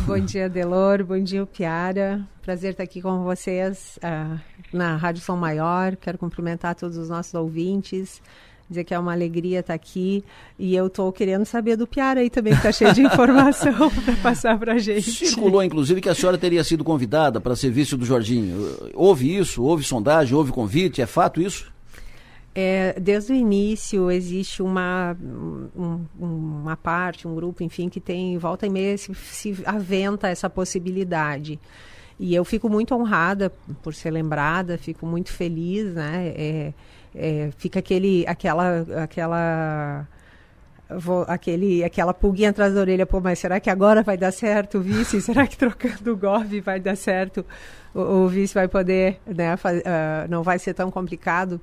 Bom 0.05 0.19
dia, 0.19 0.47
Delor. 0.47 1.03
Bom 1.03 1.17
dia, 1.17 1.43
Piara. 1.47 2.21
Prazer 2.43 2.71
estar 2.71 2.83
aqui 2.83 3.01
com 3.01 3.23
vocês 3.23 3.97
uh, 4.03 4.39
na 4.73 4.95
Rádio 4.95 5.21
São 5.21 5.37
Maior. 5.37 5.95
Quero 5.95 6.17
cumprimentar 6.17 6.75
todos 6.75 6.97
os 6.97 7.09
nossos 7.09 7.33
ouvintes 7.33 8.21
dizer 8.69 8.83
que 8.83 8.93
é 8.93 8.99
uma 8.99 9.13
alegria 9.13 9.59
estar 9.59 9.73
aqui 9.73 10.23
e 10.57 10.75
eu 10.75 10.87
estou 10.87 11.11
querendo 11.11 11.45
saber 11.45 11.75
do 11.75 11.85
Piara 11.85 12.21
aí 12.21 12.29
também, 12.29 12.53
que 12.53 12.59
está 12.59 12.71
cheio 12.71 12.93
de 12.93 13.01
informação 13.05 13.89
para 13.89 14.15
passar 14.17 14.57
para 14.57 14.73
a 14.73 14.77
gente. 14.77 15.11
Circulou, 15.11 15.63
inclusive, 15.63 16.01
que 16.01 16.09
a 16.09 16.15
senhora 16.15 16.37
teria 16.37 16.63
sido 16.63 16.83
convidada 16.83 17.39
para 17.39 17.55
serviço 17.55 17.97
do 17.97 18.05
Jorginho. 18.05 18.91
Houve 18.93 19.35
isso? 19.37 19.63
Houve 19.63 19.83
sondagem? 19.83 20.35
Houve 20.35 20.51
convite? 20.51 21.01
É 21.01 21.05
fato 21.05 21.41
isso? 21.41 21.71
É, 22.55 22.99
desde 22.99 23.33
o 23.33 23.35
início 23.35 24.11
existe 24.11 24.61
uma, 24.61 25.17
um, 25.75 26.05
uma 26.19 26.77
parte, 26.77 27.27
um 27.27 27.33
grupo, 27.33 27.63
enfim, 27.63 27.89
que 27.89 27.99
tem 27.99 28.37
volta 28.37 28.67
e 28.67 28.69
meia 28.69 28.95
se, 28.95 29.13
se 29.15 29.57
aventa 29.65 30.27
essa 30.27 30.49
possibilidade. 30.49 31.59
E 32.19 32.33
eu 32.33 32.45
fico 32.45 32.69
muito 32.69 32.93
honrada 32.95 33.51
por 33.81 33.93
ser 33.93 34.11
lembrada, 34.11 34.77
fico 34.77 35.05
muito 35.05 35.31
feliz, 35.31 35.93
né? 35.93 36.33
É, 36.35 36.73
é, 37.15 37.49
fica 37.57 37.79
aquele, 37.79 38.25
aquela, 38.27 38.85
aquela, 39.03 40.07
vou, 40.89 41.25
aquele, 41.27 41.83
aquela 41.83 42.13
pulguinha 42.13 42.49
atrás 42.49 42.73
da 42.73 42.81
orelha, 42.81 43.05
pô, 43.05 43.19
mas 43.19 43.39
será 43.39 43.59
que 43.59 43.69
agora 43.69 44.03
vai 44.03 44.17
dar 44.17 44.31
certo 44.31 44.77
o 44.77 44.81
vice? 44.81 45.21
será 45.21 45.45
que 45.47 45.57
trocando 45.57 46.13
o 46.13 46.17
GOV 46.17 46.61
vai 46.61 46.79
dar 46.79 46.95
certo? 46.95 47.45
O, 47.93 47.99
o 48.01 48.27
vice 48.27 48.53
vai 48.53 48.67
poder, 48.67 49.19
né? 49.25 49.57
Faz, 49.57 49.79
uh, 49.79 50.29
não 50.29 50.43
vai 50.43 50.59
ser 50.59 50.73
tão 50.73 50.89
complicado 50.89 51.59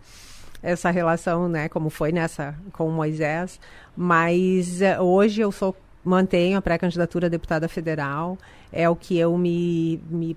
essa 0.62 0.90
relação, 0.90 1.48
né? 1.48 1.68
Como 1.68 1.90
foi 1.90 2.12
nessa 2.12 2.54
com 2.72 2.86
o 2.86 2.92
Moisés. 2.92 3.58
Mas 3.96 4.80
uh, 4.80 5.02
hoje 5.02 5.40
eu 5.40 5.50
sou 5.50 5.74
mantenho 6.04 6.58
a 6.58 6.62
pré-candidatura 6.62 7.26
a 7.26 7.30
deputada 7.30 7.68
federal. 7.68 8.38
É 8.72 8.88
o 8.88 8.96
que 8.96 9.18
eu 9.18 9.36
me, 9.36 10.00
me 10.08 10.36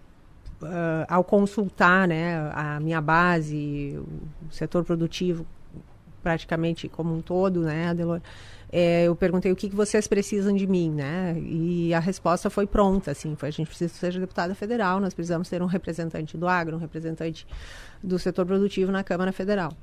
uh, 0.61 1.05
ao 1.07 1.23
consultar 1.23 2.07
né, 2.07 2.51
a 2.53 2.79
minha 2.79 3.01
base, 3.01 3.99
o 4.49 4.53
setor 4.53 4.83
produtivo 4.83 5.45
praticamente 6.21 6.87
como 6.87 7.13
um 7.13 7.21
todo, 7.21 7.61
né, 7.61 7.89
Adelor, 7.89 8.21
é, 8.71 9.03
eu 9.03 9.15
perguntei 9.15 9.51
o 9.51 9.55
que, 9.55 9.69
que 9.69 9.75
vocês 9.75 10.07
precisam 10.07 10.55
de 10.55 10.65
mim, 10.65 10.89
né? 10.89 11.37
E 11.45 11.93
a 11.93 11.99
resposta 11.99 12.49
foi 12.49 12.65
pronta, 12.65 13.11
assim, 13.11 13.35
foi 13.35 13.49
a 13.49 13.51
gente 13.51 13.67
precisa 13.67 13.93
ser 13.93 14.19
deputada 14.19 14.55
federal, 14.55 14.99
nós 14.99 15.13
precisamos 15.13 15.47
ter 15.47 15.61
um 15.61 15.67
representante 15.67 16.35
do 16.35 16.47
agro, 16.47 16.77
um 16.77 16.79
representante 16.79 17.45
do 18.01 18.17
setor 18.17 18.47
produtivo 18.47 18.91
na 18.91 19.03
Câmara 19.03 19.31
Federal. 19.31 19.73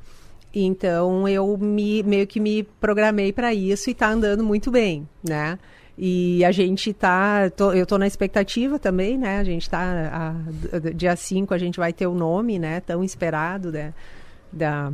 Então 0.52 1.28
eu 1.28 1.56
me, 1.56 2.02
meio 2.02 2.26
que 2.26 2.40
me 2.40 2.64
programei 2.64 3.32
para 3.32 3.54
isso 3.54 3.90
e 3.90 3.92
está 3.92 4.08
andando 4.08 4.42
muito 4.42 4.72
bem, 4.72 5.08
né? 5.22 5.56
E 6.02 6.42
a 6.46 6.50
gente 6.50 6.94
tá. 6.94 7.50
Tô, 7.50 7.74
eu 7.74 7.82
estou 7.82 7.98
na 7.98 8.06
expectativa 8.06 8.78
também, 8.78 9.18
né? 9.18 9.38
A 9.38 9.44
gente 9.44 9.64
está. 9.64 10.34
Dia 10.94 11.14
5 11.14 11.52
a 11.52 11.58
gente 11.58 11.78
vai 11.78 11.92
ter 11.92 12.06
o 12.06 12.14
nome, 12.14 12.58
né? 12.58 12.80
Tão 12.80 13.04
esperado, 13.04 13.70
né? 13.70 13.92
Da. 14.50 14.90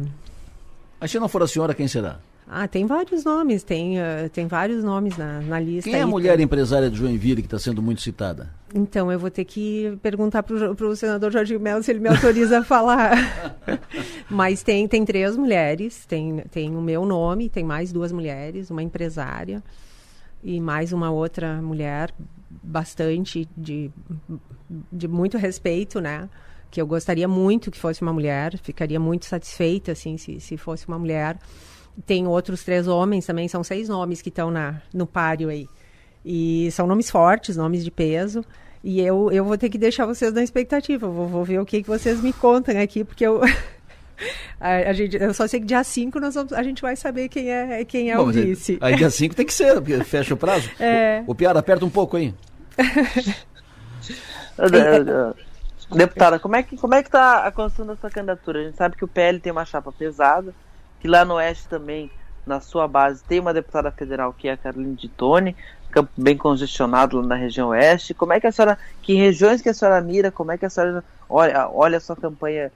Mas 0.99 1.13
se 1.13 1.21
não 1.21 1.29
for 1.29 1.45
a 1.45 1.47
senhora, 1.47 1.75
quem 1.75 1.87
será? 1.87 2.19
Ah, 2.49 2.67
tem 2.67 2.87
vários 2.87 3.25
nomes, 3.25 3.63
tem, 3.63 3.99
uh, 3.99 4.29
tem 4.33 4.49
vários 4.49 4.83
nomes 4.83 5.17
na, 5.17 5.41
na 5.43 5.61
lista. 5.61 5.89
Quem 5.89 5.99
é 5.99 6.03
a 6.03 6.07
mulher 6.09 6.37
tem... 6.37 6.45
empresária 6.45 6.91
de 6.91 6.97
Joinville 6.97 7.43
que 7.43 7.47
está 7.47 7.59
sendo 7.59 7.81
muito 7.81 8.01
citada? 8.01 8.51
Então, 8.75 9.11
eu 9.11 9.19
vou 9.19 9.31
ter 9.31 9.45
que 9.45 9.97
perguntar 10.03 10.43
para 10.43 10.55
o 10.55 10.97
senador 10.97 11.31
Jorge 11.31 11.57
Melo 11.57 11.85
se 11.85 11.91
ele 11.93 12.01
me 12.01 12.09
autoriza 12.09 12.59
a 12.59 12.65
falar. 12.65 13.57
Mas 14.29 14.63
tem, 14.65 14.89
tem 14.89 15.05
três 15.05 15.37
mulheres, 15.37 16.05
tem, 16.07 16.39
tem 16.51 16.75
o 16.75 16.81
meu 16.81 17.05
nome, 17.05 17.49
tem 17.49 17.65
mais 17.65 17.93
duas 17.93 18.11
mulheres, 18.11 18.71
uma 18.71 18.83
empresária 18.83 19.63
e 20.47 20.61
mais 20.61 20.93
uma 20.93 21.11
outra 21.11 21.61
mulher 21.61 22.15
bastante 22.63 23.49
de, 23.57 23.91
de 24.93 25.09
muito 25.09 25.37
respeito, 25.37 26.01
né? 26.01 26.29
Que 26.71 26.81
eu 26.81 26.87
gostaria 26.87 27.27
muito 27.27 27.69
que 27.69 27.77
fosse 27.77 28.01
uma 28.01 28.13
mulher, 28.13 28.57
ficaria 28.59 29.01
muito 29.01 29.27
satisfeita, 29.27 29.91
assim, 29.91 30.17
se, 30.17 30.39
se 30.39 30.57
fosse 30.57 30.87
uma 30.87 31.01
mulher. 31.01 31.37
Tem 32.07 32.29
outros 32.29 32.63
três 32.63 32.87
homens 32.87 33.27
também, 33.27 33.49
são 33.49 33.65
seis 33.65 33.89
nomes 33.89 34.23
que 34.23 34.29
estão 34.29 34.49
na, 34.49 34.81
no 34.95 35.05
páreo 35.05 35.49
aí. 35.49 35.67
E 36.25 36.71
são 36.71 36.87
nomes 36.87 37.11
fortes, 37.11 37.57
nomes 37.57 37.85
de 37.85 37.91
peso. 37.91 38.45
E 38.85 39.01
eu, 39.01 39.33
eu 39.33 39.45
vou 39.45 39.59
ter 39.59 39.69
que 39.69 39.79
deixar 39.79 40.07
vocês 40.07 40.33
na 40.33 40.45
expectativa. 40.45 41.09
Vou, 41.09 41.27
vou 41.27 41.45
ver 41.45 41.59
o 41.59 41.67
que, 41.67 41.83
que 41.83 41.89
vocês 41.89 42.21
me 42.21 42.33
contam 42.33 42.81
aqui, 42.81 43.03
porque 43.03 43.27
eu, 43.27 43.41
A, 44.61 44.91
a, 44.91 44.93
gente, 44.93 45.17
eu 45.17 45.35
só 45.35 45.47
sei 45.47 45.61
que 45.61 45.67
dia 45.67 45.85
5 45.85 46.19
nós 46.19 46.35
vamos, 46.35 46.53
a 46.53 46.63
gente 46.63 46.81
vai 46.83 46.97
saber 46.97 47.29
quem 47.29 47.51
é, 47.51 47.85
quem 47.85 48.11
é 48.11 48.17
Bom, 48.17 48.29
o 48.29 48.33
vice. 48.33 48.79
Aí, 48.81 48.97
dia 48.97 49.11
5 49.11 49.35
tem 49.35 49.45
que 49.47 49.53
ser, 49.53 49.75
porque 49.75 50.03
fecha 50.05 50.35
o 50.35 50.37
prazo. 50.37 50.71
É. 50.81 51.23
O, 51.27 51.33
o 51.33 51.35
Piara, 51.35 51.59
aperta 51.59 51.85
um 51.85 51.91
pouco 51.91 52.17
aí. 52.17 52.35
Deputada, 55.95 56.39
como 56.39 56.57
é 56.57 56.63
que 56.63 56.77
como 56.77 56.95
é 56.95 57.03
que 57.03 57.09
está 57.09 57.47
a 57.47 57.53
construção 57.53 57.87
da 57.87 57.97
sua 57.97 58.11
candidatura? 58.11 58.61
A 58.61 58.65
gente 58.65 58.77
sabe 58.77 58.97
que 58.97 59.05
o 59.05 59.09
PL 59.09 59.39
tem 59.39 59.53
uma 59.53 59.65
chapa 59.65 59.93
pesada, 59.93 60.53
que 61.01 61.07
lá 61.07 61.25
no 61.25 61.35
Oeste 61.35 61.69
também, 61.69 62.11
na 62.45 62.61
sua 62.61 62.89
base, 62.89 63.23
tem 63.23 63.39
uma 63.39 63.55
deputada 63.55 63.91
federal 63.93 64.33
que 64.33 64.49
é 64.49 64.53
a 64.53 64.57
Caroline 64.57 64.97
de 64.97 65.09
Tone, 65.09 65.55
campo 65.91 66.11
bem 66.17 66.37
congestionado 66.37 67.21
lá 67.21 67.27
na 67.27 67.35
região 67.37 67.69
Oeste. 67.69 68.15
Como 68.15 68.33
é 68.33 68.41
que 68.41 68.47
a 68.47 68.53
senhora, 68.53 68.79
que 69.01 69.15
regiões 69.15 69.63
que 69.63 69.69
a 69.69 69.75
senhora 69.75 70.01
mira, 70.01 70.31
como 70.31 70.51
é 70.51 70.59
que 70.59 70.67
a 70.67 70.71
senhora 70.71 71.05
olha, 71.29 71.69
olha 71.69 71.99
a 71.99 72.01
sua 72.01 72.17
campanha 72.17 72.73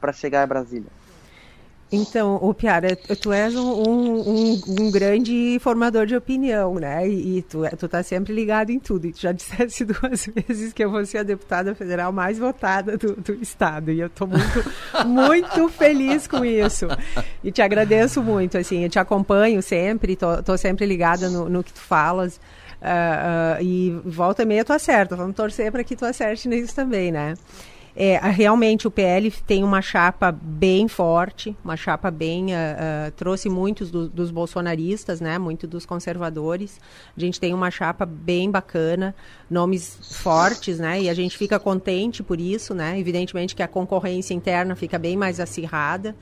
para 0.00 0.12
chegar 0.12 0.42
a 0.42 0.46
Brasília? 0.46 0.90
Então, 1.90 2.34
o 2.42 2.52
Piara, 2.52 2.96
tu 2.96 3.32
és 3.32 3.54
um, 3.54 3.62
um, 3.62 4.60
um, 4.80 4.90
grande 4.90 5.56
formador 5.60 6.04
de 6.04 6.16
opinião, 6.16 6.74
né? 6.74 7.08
E, 7.08 7.38
e 7.38 7.42
tu, 7.42 7.62
tu 7.78 7.88
tá 7.88 8.02
sempre 8.02 8.34
ligado 8.34 8.70
em 8.70 8.80
tudo. 8.80 9.06
E 9.06 9.12
tu 9.12 9.20
já 9.20 9.30
disseste 9.32 9.84
duas 9.84 10.26
vezes 10.26 10.72
que 10.72 10.82
eu 10.82 10.90
vou 10.90 11.06
ser 11.06 11.18
a 11.18 11.22
deputada 11.22 11.76
federal 11.76 12.10
mais 12.10 12.38
votada 12.38 12.96
do, 12.96 13.14
do 13.14 13.34
Estado. 13.34 13.92
E 13.92 14.00
eu 14.00 14.08
estou 14.08 14.26
muito, 14.26 14.72
muito 15.06 15.68
feliz 15.68 16.26
com 16.26 16.44
isso. 16.44 16.88
E 17.42 17.52
te 17.52 17.62
agradeço 17.62 18.20
muito, 18.20 18.58
assim. 18.58 18.82
Eu 18.82 18.90
te 18.90 18.98
acompanho 18.98 19.62
sempre, 19.62 20.16
tô, 20.16 20.42
tô 20.42 20.58
sempre 20.58 20.86
ligada 20.86 21.28
no, 21.28 21.48
no 21.48 21.62
que 21.62 21.72
tu 21.72 21.80
falas. 21.80 22.40
Uh, 22.82 23.58
uh, 23.58 23.62
e 23.62 23.90
volta 24.04 24.42
e 24.42 24.44
meia 24.46 24.64
tu 24.64 24.72
acerta. 24.72 25.14
Vamos 25.14 25.36
torcer 25.36 25.70
para 25.70 25.84
que 25.84 25.94
tu 25.94 26.04
acerte 26.04 26.48
nisso 26.48 26.74
também, 26.74 27.12
né? 27.12 27.34
É, 27.98 28.18
realmente 28.28 28.86
o 28.86 28.90
PL 28.90 29.30
tem 29.46 29.64
uma 29.64 29.80
chapa 29.80 30.30
bem 30.30 30.86
forte, 30.86 31.56
uma 31.64 31.78
chapa 31.78 32.10
bem. 32.10 32.48
Uh, 32.48 33.08
uh, 33.08 33.10
trouxe 33.12 33.48
muitos 33.48 33.90
do, 33.90 34.06
dos 34.06 34.30
bolsonaristas, 34.30 35.18
né? 35.18 35.38
Muitos 35.38 35.66
dos 35.66 35.86
conservadores. 35.86 36.78
A 37.16 37.18
gente 37.18 37.40
tem 37.40 37.54
uma 37.54 37.70
chapa 37.70 38.04
bem 38.04 38.50
bacana, 38.50 39.14
nomes 39.50 39.98
fortes, 40.22 40.78
né? 40.78 41.00
E 41.00 41.08
a 41.08 41.14
gente 41.14 41.38
fica 41.38 41.58
contente 41.58 42.22
por 42.22 42.38
isso, 42.38 42.74
né? 42.74 43.00
Evidentemente 43.00 43.56
que 43.56 43.62
a 43.62 43.68
concorrência 43.68 44.34
interna 44.34 44.76
fica 44.76 44.98
bem 44.98 45.16
mais 45.16 45.40
acirrada 45.40 46.14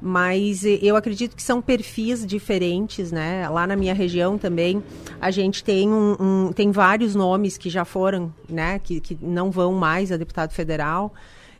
mas 0.00 0.64
eu 0.64 0.96
acredito 0.96 1.34
que 1.34 1.42
são 1.42 1.60
perfis 1.62 2.26
diferentes, 2.26 3.10
né? 3.10 3.48
Lá 3.48 3.66
na 3.66 3.76
minha 3.76 3.94
região 3.94 4.36
também 4.36 4.82
a 5.20 5.30
gente 5.30 5.64
tem 5.64 5.88
um, 5.88 6.16
um 6.20 6.52
tem 6.52 6.70
vários 6.70 7.14
nomes 7.14 7.56
que 7.56 7.70
já 7.70 7.84
foram, 7.84 8.32
né? 8.48 8.78
Que, 8.78 9.00
que 9.00 9.18
não 9.20 9.50
vão 9.50 9.72
mais 9.72 10.12
a 10.12 10.16
deputado 10.16 10.52
federal 10.52 11.12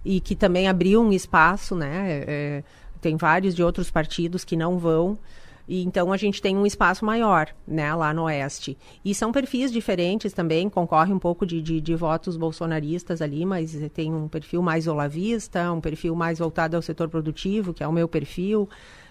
e 0.05 0.21
que 0.21 0.37
também 0.37 0.69
abriu 0.69 1.00
um 1.00 1.12
espaço, 1.12 1.75
né? 1.75 2.25
É, 2.26 2.64
tem 3.00 3.16
vários 3.16 3.55
de 3.55 3.62
outros 3.62 3.90
partidos 3.90 4.45
que 4.45 4.57
não 4.57 4.78
vão. 4.78 5.19
E 5.68 5.82
então 5.82 6.12
a 6.12 6.16
gente 6.16 6.40
tem 6.40 6.56
um 6.56 6.64
espaço 6.64 7.04
maior, 7.04 7.49
né, 7.66 7.92
lá 7.94 8.14
no 8.14 8.25
Oeste. 8.25 8.78
E 9.04 9.14
são 9.14 9.32
perfis 9.32 9.73
diferentes 9.73 10.32
também, 10.32 10.68
concorre 10.70 11.12
um 11.12 11.18
pouco 11.18 11.44
de, 11.44 11.61
de, 11.61 11.80
de, 11.80 11.94
votos 11.94 12.37
bolsonaristas 12.37 13.20
ali, 13.20 13.44
mas 13.44 13.76
tem 13.92 14.12
um 14.14 14.28
perfil 14.28 14.62
mais 14.62 14.87
olavista, 14.87 15.73
um 15.73 15.80
perfil 15.80 16.14
mais 16.14 16.38
voltado 16.38 16.76
ao 16.76 16.82
setor 16.82 17.08
produtivo, 17.08 17.75
que 17.75 17.82
é 17.82 17.88
o 17.88 17.92
meu 17.92 18.06
perfil. 18.06 18.68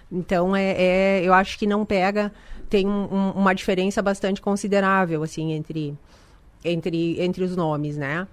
Então 0.09 0.55
é, 0.55 0.75
é 0.77 1.21
eu 1.23 1.33
acho 1.33 1.59
que 1.59 1.67
não 1.67 1.85
pega, 1.85 2.31
tem 2.69 2.87
um, 2.87 3.31
uma 3.31 3.53
diferença 3.53 4.01
bastante 4.01 4.41
considerável 4.41 5.23
assim 5.23 5.51
entre 5.51 5.97
entre 6.63 7.21
entre 7.21 7.43
os 7.43 7.55
nomes, 7.55 7.97
né? 7.97 8.27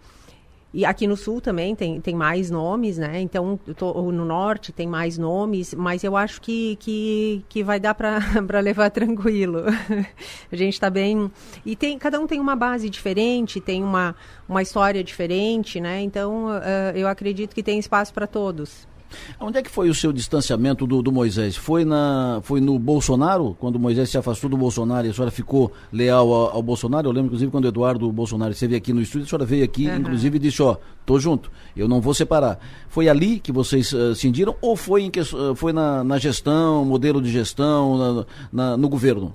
E 0.74 0.86
aqui 0.86 1.06
no 1.06 1.16
sul 1.16 1.40
também 1.40 1.74
tem, 1.74 2.00
tem 2.00 2.14
mais 2.14 2.50
nomes, 2.50 2.96
né? 2.96 3.20
Então, 3.20 3.58
tô, 3.76 4.10
no 4.10 4.24
norte 4.24 4.72
tem 4.72 4.86
mais 4.86 5.18
nomes, 5.18 5.74
mas 5.74 6.02
eu 6.02 6.16
acho 6.16 6.40
que, 6.40 6.76
que, 6.76 7.44
que 7.48 7.62
vai 7.62 7.78
dar 7.78 7.94
para 7.94 8.60
levar 8.60 8.90
tranquilo. 8.90 9.64
a 10.50 10.56
gente 10.56 10.72
está 10.72 10.88
bem. 10.88 11.30
E 11.66 11.76
tem, 11.76 11.98
cada 11.98 12.18
um 12.18 12.26
tem 12.26 12.40
uma 12.40 12.56
base 12.56 12.88
diferente, 12.88 13.60
tem 13.60 13.84
uma, 13.84 14.16
uma 14.48 14.62
história 14.62 15.04
diferente, 15.04 15.78
né? 15.78 16.00
Então, 16.00 16.46
uh, 16.46 16.96
eu 16.96 17.06
acredito 17.06 17.54
que 17.54 17.62
tem 17.62 17.78
espaço 17.78 18.14
para 18.14 18.26
todos. 18.26 18.90
Onde 19.40 19.58
é 19.58 19.62
que 19.62 19.70
foi 19.70 19.88
o 19.88 19.94
seu 19.94 20.12
distanciamento 20.12 20.86
do, 20.86 21.02
do, 21.02 21.12
Moisés? 21.12 21.56
Foi, 21.56 21.84
na, 21.84 22.40
foi 22.42 22.60
no 22.60 22.78
Bolsonaro, 22.78 23.56
quando 23.58 23.76
o 23.76 23.78
Moisés 23.78 24.10
se 24.10 24.18
afastou 24.18 24.48
do 24.48 24.56
Bolsonaro 24.56 25.06
e 25.06 25.10
a 25.10 25.12
senhora 25.12 25.30
ficou 25.30 25.72
leal 25.92 26.32
ao, 26.32 26.56
ao 26.56 26.62
Bolsonaro? 26.62 27.08
Eu 27.08 27.12
lembro, 27.12 27.26
inclusive, 27.26 27.50
quando 27.50 27.64
o 27.64 27.68
Eduardo 27.68 28.10
Bolsonaro 28.12 28.52
esteve 28.52 28.76
aqui 28.76 28.92
no 28.92 29.00
estúdio, 29.00 29.26
a 29.26 29.28
senhora 29.28 29.44
veio 29.44 29.64
aqui, 29.64 29.88
uhum. 29.88 29.96
inclusive, 29.96 30.36
e 30.36 30.40
disse, 30.40 30.62
ó, 30.62 30.76
tô 31.04 31.18
junto, 31.18 31.50
eu 31.76 31.88
não 31.88 32.00
vou 32.00 32.14
separar. 32.14 32.58
Foi 32.88 33.08
ali 33.08 33.40
que 33.40 33.52
vocês 33.52 33.92
uh, 33.92 34.14
cindiram 34.14 34.54
ou 34.60 34.76
foi, 34.76 35.02
em 35.02 35.10
que, 35.10 35.20
uh, 35.20 35.54
foi 35.54 35.72
na, 35.72 36.04
na, 36.04 36.18
gestão, 36.18 36.84
modelo 36.84 37.20
de 37.20 37.30
gestão, 37.30 37.98
na, 37.98 38.26
na, 38.52 38.76
no 38.76 38.88
governo? 38.88 39.34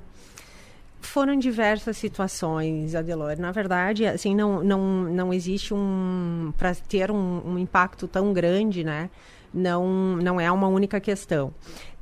foram 1.17 1.38
diversas 1.38 1.98
situações, 1.98 2.93
Adelor. 2.93 3.39
Na 3.39 3.51
verdade, 3.51 4.05
assim, 4.05 4.36
não, 4.36 4.63
não, 4.63 5.03
não 5.03 5.34
existe 5.34 5.74
um. 5.74 6.53
para 6.57 6.75
ter 6.75 7.10
um, 7.10 7.41
um, 7.43 7.57
impacto 7.57 8.07
tão 8.07 8.34
grande, 8.34 8.84
né? 8.84 9.10
Não, 9.54 10.16
não 10.18 10.39
é 10.39 10.51
uma 10.51 10.68
única 10.68 11.00
questão. 11.00 11.54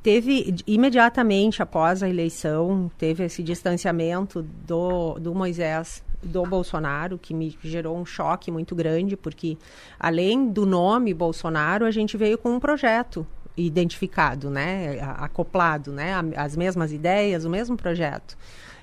Teve, 0.02 0.54
imediatamente 0.66 1.62
após 1.62 2.02
a 2.02 2.08
eleição, 2.08 2.90
teve 2.96 3.24
esse 3.24 3.42
distanciamento 3.42 4.42
do, 4.42 5.18
do 5.18 5.34
Moisés 5.34 6.04
do 6.22 6.44
Bolsonaro, 6.44 7.18
que 7.18 7.34
me 7.34 7.56
gerou 7.62 7.96
um 7.96 8.04
choque 8.04 8.50
muito 8.50 8.74
grande, 8.74 9.16
porque 9.16 9.58
além 9.98 10.48
do 10.48 10.64
nome 10.64 11.12
Bolsonaro, 11.12 11.84
a 11.84 11.90
gente 11.90 12.16
veio 12.16 12.38
com 12.38 12.50
um 12.50 12.60
projeto 12.60 13.26
identificado, 13.56 14.50
né, 14.50 15.00
acoplado, 15.00 15.90
né, 15.90 16.12
as 16.36 16.56
mesmas 16.56 16.92
ideias, 16.92 17.44
o 17.44 17.50
mesmo 17.50 17.76
projeto. 17.76 18.36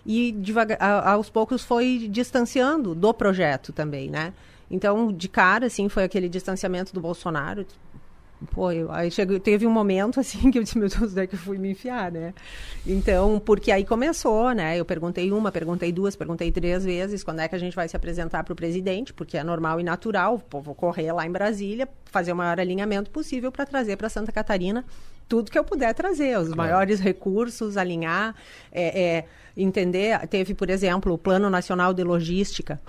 E 0.05 0.31
devagar, 0.33 0.77
aos 1.07 1.29
poucos 1.29 1.63
foi 1.63 2.09
distanciando 2.11 2.93
do 2.93 3.13
projeto 3.13 3.71
também, 3.71 4.09
né? 4.09 4.33
Então, 4.69 5.13
de 5.13 5.29
cara, 5.29 5.67
assim, 5.67 5.87
foi 5.87 6.03
aquele 6.03 6.27
distanciamento 6.27 6.93
do 6.93 6.99
Bolsonaro. 6.99 7.65
Pô, 8.51 8.71
eu, 8.71 8.91
aí 8.91 9.09
chegou, 9.09 9.39
teve 9.39 9.65
um 9.65 9.71
momento 9.71 10.19
assim 10.21 10.51
que 10.51 10.59
eu 10.59 10.63
disse, 10.63 10.77
meu 10.77 10.87
Deus, 10.87 11.11
onde 11.11 11.21
é 11.21 11.27
que 11.27 11.35
eu 11.35 11.39
fui 11.39 11.57
me 11.57 11.71
enfiar, 11.71 12.11
né? 12.11 12.33
Então, 12.85 13.39
porque 13.39 13.71
aí 13.71 13.85
começou, 13.85 14.51
né? 14.51 14.79
Eu 14.79 14.85
perguntei 14.85 15.31
uma, 15.31 15.51
perguntei 15.51 15.91
duas, 15.91 16.15
perguntei 16.15 16.51
três 16.51 16.83
vezes 16.83 17.23
quando 17.23 17.39
é 17.39 17.47
que 17.47 17.55
a 17.55 17.59
gente 17.59 17.75
vai 17.75 17.87
se 17.87 17.95
apresentar 17.95 18.43
para 18.43 18.53
o 18.53 18.55
presidente, 18.55 19.13
porque 19.13 19.37
é 19.37 19.43
normal 19.43 19.79
e 19.79 19.83
natural, 19.83 20.39
pô, 20.39 20.61
vou 20.61 20.75
correr 20.75 21.11
lá 21.11 21.25
em 21.25 21.31
Brasília, 21.31 21.87
fazer 22.05 22.31
o 22.31 22.35
maior 22.35 22.59
alinhamento 22.59 23.09
possível 23.09 23.51
para 23.51 23.65
trazer 23.65 23.97
para 23.97 24.09
Santa 24.09 24.31
Catarina 24.31 24.85
tudo 25.27 25.49
que 25.49 25.57
eu 25.57 25.63
puder 25.63 25.93
trazer, 25.93 26.37
os 26.37 26.49
claro. 26.49 26.57
maiores 26.57 26.99
recursos, 26.99 27.77
alinhar, 27.77 28.35
é, 28.71 29.01
é, 29.01 29.25
entender. 29.55 30.19
Teve, 30.27 30.53
por 30.53 30.69
exemplo, 30.69 31.13
o 31.13 31.17
Plano 31.17 31.49
Nacional 31.49 31.93
de 31.93 32.03
Logística 32.03 32.79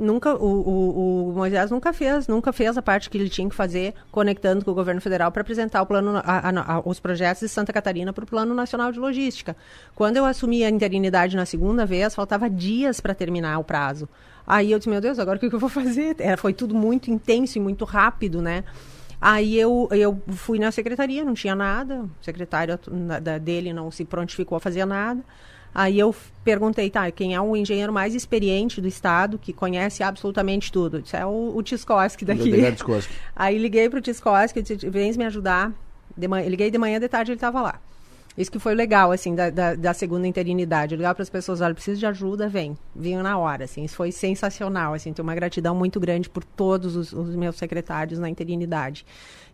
nunca 0.00 0.34
o, 0.34 0.46
o, 0.46 1.28
o, 1.28 1.32
Moisés 1.32 1.70
nunca 1.70 1.92
fez, 1.92 2.26
nunca 2.26 2.52
fez 2.52 2.76
a 2.76 2.82
parte 2.82 3.10
que 3.10 3.18
ele 3.18 3.28
tinha 3.28 3.48
que 3.48 3.54
fazer 3.54 3.94
conectando 4.10 4.64
com 4.64 4.70
o 4.70 4.74
governo 4.74 5.00
federal 5.00 5.30
para 5.30 5.42
apresentar 5.42 5.82
o 5.82 5.86
plano, 5.86 6.16
a, 6.16 6.22
a, 6.24 6.74
a, 6.76 6.82
os 6.84 6.98
projetos 6.98 7.40
de 7.40 7.48
Santa 7.48 7.72
Catarina 7.72 8.12
para 8.12 8.24
o 8.24 8.26
Plano 8.26 8.54
Nacional 8.54 8.90
de 8.90 8.98
Logística. 8.98 9.56
Quando 9.94 10.16
eu 10.16 10.24
assumi 10.24 10.64
a 10.64 10.70
interinidade 10.70 11.36
na 11.36 11.44
segunda 11.44 11.84
vez, 11.84 12.14
faltava 12.14 12.48
dias 12.48 13.00
para 13.00 13.14
terminar 13.14 13.58
o 13.58 13.64
prazo. 13.64 14.08
Aí 14.46 14.72
eu 14.72 14.78
disse, 14.78 14.88
meu 14.88 15.00
Deus, 15.00 15.18
agora 15.18 15.36
o 15.36 15.40
que, 15.40 15.54
eu 15.54 15.60
vou 15.60 15.68
fazer? 15.68 16.16
É, 16.18 16.36
foi 16.36 16.52
tudo 16.52 16.74
muito 16.74 17.10
intenso 17.10 17.58
e 17.58 17.60
muito 17.60 17.84
rápido, 17.84 18.40
né? 18.40 18.64
Aí 19.20 19.58
eu, 19.58 19.86
eu 19.92 20.20
fui 20.28 20.58
na 20.58 20.72
secretaria, 20.72 21.22
não 21.24 21.34
tinha 21.34 21.54
nada, 21.54 22.04
o 22.04 22.24
secretário 22.24 22.78
dele 23.42 23.70
não 23.70 23.90
se 23.90 24.04
prontificou 24.04 24.56
a 24.56 24.60
fazer 24.60 24.86
nada. 24.86 25.22
Aí 25.74 25.98
eu 25.98 26.14
perguntei, 26.44 26.90
tá, 26.90 27.10
quem 27.10 27.34
é 27.34 27.40
o 27.40 27.56
engenheiro 27.56 27.92
mais 27.92 28.14
experiente 28.14 28.80
do 28.80 28.88
estado, 28.88 29.38
que 29.38 29.52
conhece 29.52 30.02
absolutamente 30.02 30.72
tudo? 30.72 30.98
Isso 30.98 31.16
é 31.16 31.24
o, 31.24 31.52
o 31.54 31.62
Tiskoski 31.62 32.24
daqui. 32.24 32.50
Aí 33.34 33.56
liguei 33.56 33.88
pro 33.88 34.00
Tiskoski 34.00 34.58
e 34.58 34.62
disse, 34.62 34.88
vem 34.90 35.12
me 35.16 35.24
ajudar. 35.24 35.72
De 36.16 36.26
manhã, 36.26 36.48
liguei 36.48 36.70
de 36.70 36.78
manhã, 36.78 36.98
de 36.98 37.08
tarde 37.08 37.30
ele 37.30 37.36
estava 37.36 37.62
lá. 37.62 37.80
Isso 38.38 38.50
que 38.50 38.58
foi 38.58 38.74
legal, 38.74 39.10
assim, 39.10 39.34
da, 39.34 39.50
da, 39.50 39.74
da 39.74 39.92
segunda 39.92 40.26
interinidade. 40.26 40.96
Ligar 40.96 41.14
para 41.14 41.22
as 41.22 41.28
pessoas, 41.28 41.60
olha, 41.60 41.74
preciso 41.74 41.98
de 41.98 42.06
ajuda, 42.06 42.48
vem. 42.48 42.78
Vinha 42.94 43.22
na 43.22 43.36
hora, 43.36 43.64
assim. 43.64 43.84
Isso 43.84 43.96
foi 43.96 44.12
sensacional, 44.12 44.94
assim. 44.94 45.12
Tenho 45.12 45.26
uma 45.26 45.34
gratidão 45.34 45.74
muito 45.74 45.98
grande 45.98 46.30
por 46.30 46.44
todos 46.44 46.94
os, 46.94 47.12
os 47.12 47.34
meus 47.34 47.56
secretários 47.56 48.20
na 48.20 48.28
interinidade. 48.28 49.04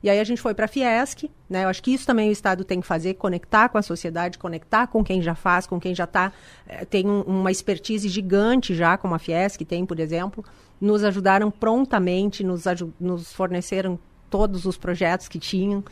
E 0.03 0.11
aí 0.11 0.21
a 0.21 0.25
gente 0.25 0.43
foi 0.43 0.55
para 0.55 0.67
a 0.67 0.69
Fiesc, 0.69 1.29
né? 1.49 1.65
Eu 1.65 1.69
acho 1.69 1.83
que 1.83 1.93
isso 1.93 2.07
também 2.07 2.29
o 2.29 2.33
Estado 2.33 2.65
tem 2.65 2.81
que 2.81 2.87
fazer, 2.87 3.15
conectar 3.15 3.69
com 3.71 3.79
a 3.79 3.83
sociedade, 3.83 4.39
conectar 4.39 4.87
com 4.87 5.03
quem 5.03 5.23
já 5.23 5.35
faz, 5.35 5.67
com 5.67 5.81
quem 5.81 5.95
já 5.95 6.07
tá, 6.07 6.33
eh, 6.69 6.85
tem 6.85 7.09
um, 7.09 7.23
uma 7.23 7.51
expertise 7.51 8.09
gigante 8.09 8.75
já, 8.75 8.99
como 8.99 9.15
a 9.15 9.19
Fiesc 9.19 9.65
tem, 9.65 9.87
por 9.87 9.99
exemplo. 9.99 10.45
Nos 10.79 11.03
ajudaram 11.03 11.51
prontamente, 11.51 12.45
nos, 12.45 12.65
nos 13.01 13.33
forneceram 13.33 13.99
todos 14.29 14.67
os 14.67 14.77
projetos 14.77 15.29
que 15.29 15.39
tinham 15.39 15.83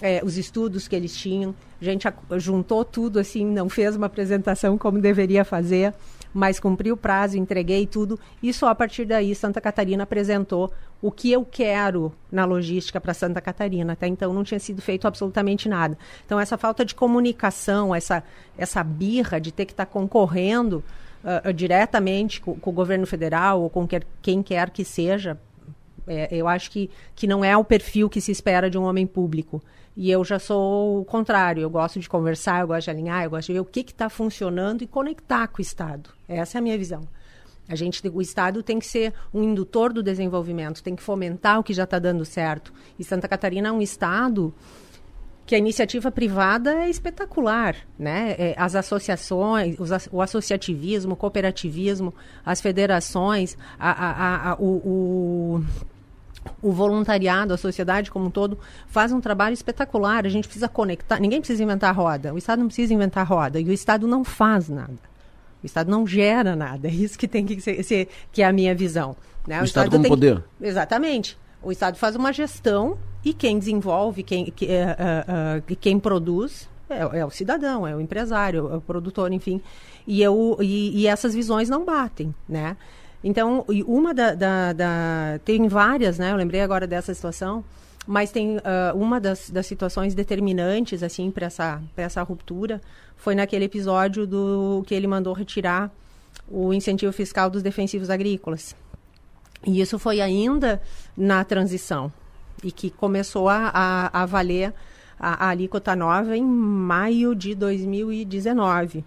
é, 0.00 0.20
os 0.24 0.36
estudos 0.36 0.88
que 0.88 0.96
eles 0.96 1.16
tinham. 1.16 1.54
A 1.80 1.84
gente 1.84 2.06
juntou 2.36 2.84
tudo 2.84 3.18
assim, 3.18 3.44
não 3.44 3.68
fez 3.68 3.96
uma 3.96 4.06
apresentação 4.06 4.76
como 4.76 5.00
deveria 5.00 5.44
fazer, 5.44 5.94
mas 6.32 6.60
cumpriu 6.60 6.94
o 6.94 6.96
prazo, 6.96 7.36
entreguei 7.36 7.86
tudo. 7.86 8.18
E 8.42 8.52
só 8.52 8.68
a 8.68 8.74
partir 8.74 9.04
daí 9.04 9.34
Santa 9.34 9.60
Catarina 9.60 10.04
apresentou 10.04 10.72
o 11.02 11.10
que 11.10 11.32
eu 11.32 11.44
quero 11.44 12.12
na 12.30 12.44
logística 12.44 13.00
para 13.00 13.14
Santa 13.14 13.40
Catarina. 13.40 13.94
Até 13.94 14.06
então 14.06 14.32
não 14.32 14.44
tinha 14.44 14.60
sido 14.60 14.80
feito 14.82 15.06
absolutamente 15.06 15.68
nada. 15.68 15.96
Então 16.24 16.38
essa 16.38 16.56
falta 16.56 16.84
de 16.84 16.94
comunicação, 16.94 17.94
essa, 17.94 18.22
essa 18.56 18.82
birra 18.84 19.40
de 19.40 19.52
ter 19.52 19.66
que 19.66 19.72
estar 19.72 19.86
tá 19.86 19.92
concorrendo 19.92 20.84
uh, 21.24 21.52
diretamente 21.52 22.40
com, 22.40 22.54
com, 22.54 22.70
o 22.70 22.72
governo 22.72 23.06
federal 23.06 23.62
ou 23.62 23.70
com 23.70 23.86
quer, 23.86 24.06
quem 24.22 24.42
quer 24.42 24.70
que 24.70 24.84
seja, 24.84 25.38
é, 26.06 26.28
eu 26.30 26.48
acho 26.48 26.70
que, 26.70 26.90
que 27.14 27.26
não 27.26 27.44
é 27.44 27.56
o 27.56 27.64
perfil 27.64 28.08
que 28.08 28.20
se 28.20 28.32
espera 28.32 28.68
de 28.68 28.78
um 28.78 28.82
homem 28.82 29.06
público. 29.06 29.62
E 30.00 30.10
eu 30.10 30.24
já 30.24 30.38
sou 30.38 31.02
o 31.02 31.04
contrário, 31.04 31.60
eu 31.60 31.68
gosto 31.68 32.00
de 32.00 32.08
conversar, 32.08 32.62
eu 32.62 32.68
gosto 32.68 32.86
de 32.86 32.90
alinhar, 32.90 33.22
eu 33.22 33.28
gosto 33.28 33.48
de 33.48 33.52
ver 33.52 33.60
o 33.60 33.66
que 33.66 33.80
está 33.80 34.08
funcionando 34.08 34.80
e 34.80 34.86
conectar 34.86 35.46
com 35.48 35.58
o 35.58 35.60
Estado. 35.60 36.08
Essa 36.26 36.56
é 36.56 36.58
a 36.58 36.62
minha 36.62 36.78
visão. 36.78 37.06
A 37.68 37.74
gente, 37.74 38.08
o 38.08 38.22
Estado 38.22 38.62
tem 38.62 38.78
que 38.78 38.86
ser 38.86 39.12
um 39.32 39.42
indutor 39.42 39.92
do 39.92 40.02
desenvolvimento, 40.02 40.82
tem 40.82 40.96
que 40.96 41.02
fomentar 41.02 41.58
o 41.58 41.62
que 41.62 41.74
já 41.74 41.84
está 41.84 41.98
dando 41.98 42.24
certo. 42.24 42.72
E 42.98 43.04
Santa 43.04 43.28
Catarina 43.28 43.68
é 43.68 43.72
um 43.72 43.82
Estado 43.82 44.54
que 45.44 45.54
a 45.54 45.58
iniciativa 45.58 46.10
privada 46.10 46.72
é 46.72 46.88
espetacular, 46.88 47.76
né? 47.98 48.36
É, 48.38 48.54
as 48.56 48.74
associações, 48.74 49.76
o 50.10 50.22
associativismo, 50.22 51.12
o 51.12 51.16
cooperativismo, 51.16 52.14
as 52.42 52.62
federações, 52.62 53.54
a, 53.78 53.90
a, 53.90 54.50
a, 54.52 54.54
o, 54.54 55.58
o 55.58 55.64
o 56.62 56.72
voluntariado, 56.72 57.54
a 57.54 57.56
sociedade 57.56 58.10
como 58.10 58.26
um 58.26 58.30
todo, 58.30 58.58
faz 58.88 59.12
um 59.12 59.20
trabalho 59.20 59.54
espetacular. 59.54 60.26
A 60.26 60.28
gente 60.28 60.44
precisa 60.44 60.68
conectar. 60.68 61.18
Ninguém 61.20 61.40
precisa 61.40 61.62
inventar 61.62 61.94
roda. 61.94 62.32
O 62.32 62.38
Estado 62.38 62.60
não 62.60 62.66
precisa 62.66 62.92
inventar 62.94 63.26
roda. 63.26 63.60
E 63.60 63.64
o 63.64 63.72
Estado 63.72 64.06
não 64.06 64.24
faz 64.24 64.68
nada. 64.68 64.98
O 65.62 65.66
Estado 65.66 65.90
não 65.90 66.06
gera 66.06 66.56
nada. 66.56 66.88
É 66.88 66.90
isso 66.90 67.18
que 67.18 67.28
tem 67.28 67.44
que 67.44 67.60
ser, 67.60 67.82
ser 67.82 68.08
que 68.32 68.42
é 68.42 68.46
a 68.46 68.52
minha 68.52 68.74
visão. 68.74 69.16
Né? 69.46 69.58
O, 69.58 69.62
o 69.62 69.64
Estado, 69.64 69.86
Estado 69.86 69.96
como 70.02 70.08
poder. 70.08 70.42
Exatamente. 70.60 71.38
O 71.62 71.70
Estado 71.70 71.96
faz 71.96 72.16
uma 72.16 72.32
gestão 72.32 72.96
e 73.24 73.34
quem 73.34 73.58
desenvolve, 73.58 74.22
quem, 74.22 74.46
que, 74.46 74.66
uh, 74.66 75.58
uh, 75.58 75.76
quem 75.76 75.98
produz 75.98 76.68
é, 76.90 77.20
é, 77.20 77.24
o 77.24 77.30
cidadão, 77.30 77.86
é 77.86 77.94
o 77.94 78.00
empresário, 78.00 78.68
é 78.72 78.76
o 78.76 78.80
produtor, 78.80 79.32
enfim. 79.32 79.60
E, 80.06 80.20
eu, 80.20 80.58
e, 80.60 81.02
e 81.02 81.06
essas 81.06 81.32
visões 81.32 81.68
não 81.68 81.84
batem, 81.84 82.34
né? 82.48 82.76
Então, 83.22 83.64
uma 83.86 84.14
da, 84.14 84.34
da, 84.34 84.72
da, 84.72 85.40
Tem 85.44 85.68
várias, 85.68 86.18
né? 86.18 86.32
Eu 86.32 86.36
lembrei 86.36 86.62
agora 86.62 86.86
dessa 86.86 87.12
situação, 87.12 87.62
mas 88.06 88.30
tem 88.30 88.56
uh, 88.56 88.60
uma 88.94 89.20
das, 89.20 89.50
das 89.50 89.66
situações 89.66 90.14
determinantes, 90.14 91.02
assim, 91.02 91.30
para 91.30 91.46
essa, 91.46 91.82
essa 91.96 92.22
ruptura 92.22 92.80
foi 93.16 93.34
naquele 93.34 93.66
episódio 93.66 94.26
do 94.26 94.82
que 94.86 94.94
ele 94.94 95.06
mandou 95.06 95.34
retirar 95.34 95.92
o 96.48 96.72
incentivo 96.72 97.12
fiscal 97.12 97.50
dos 97.50 97.62
defensivos 97.62 98.08
agrícolas. 98.08 98.74
E 99.66 99.80
isso 99.80 99.98
foi 99.98 100.22
ainda 100.22 100.80
na 101.14 101.44
transição, 101.44 102.10
e 102.64 102.72
que 102.72 102.90
começou 102.90 103.50
a, 103.50 103.70
a, 103.74 104.22
a 104.22 104.26
valer 104.26 104.72
a, 105.18 105.46
a 105.46 105.48
alíquota 105.50 105.94
nova 105.94 106.34
em 106.34 106.42
maio 106.42 107.34
de 107.34 107.54
2019. 107.54 109.04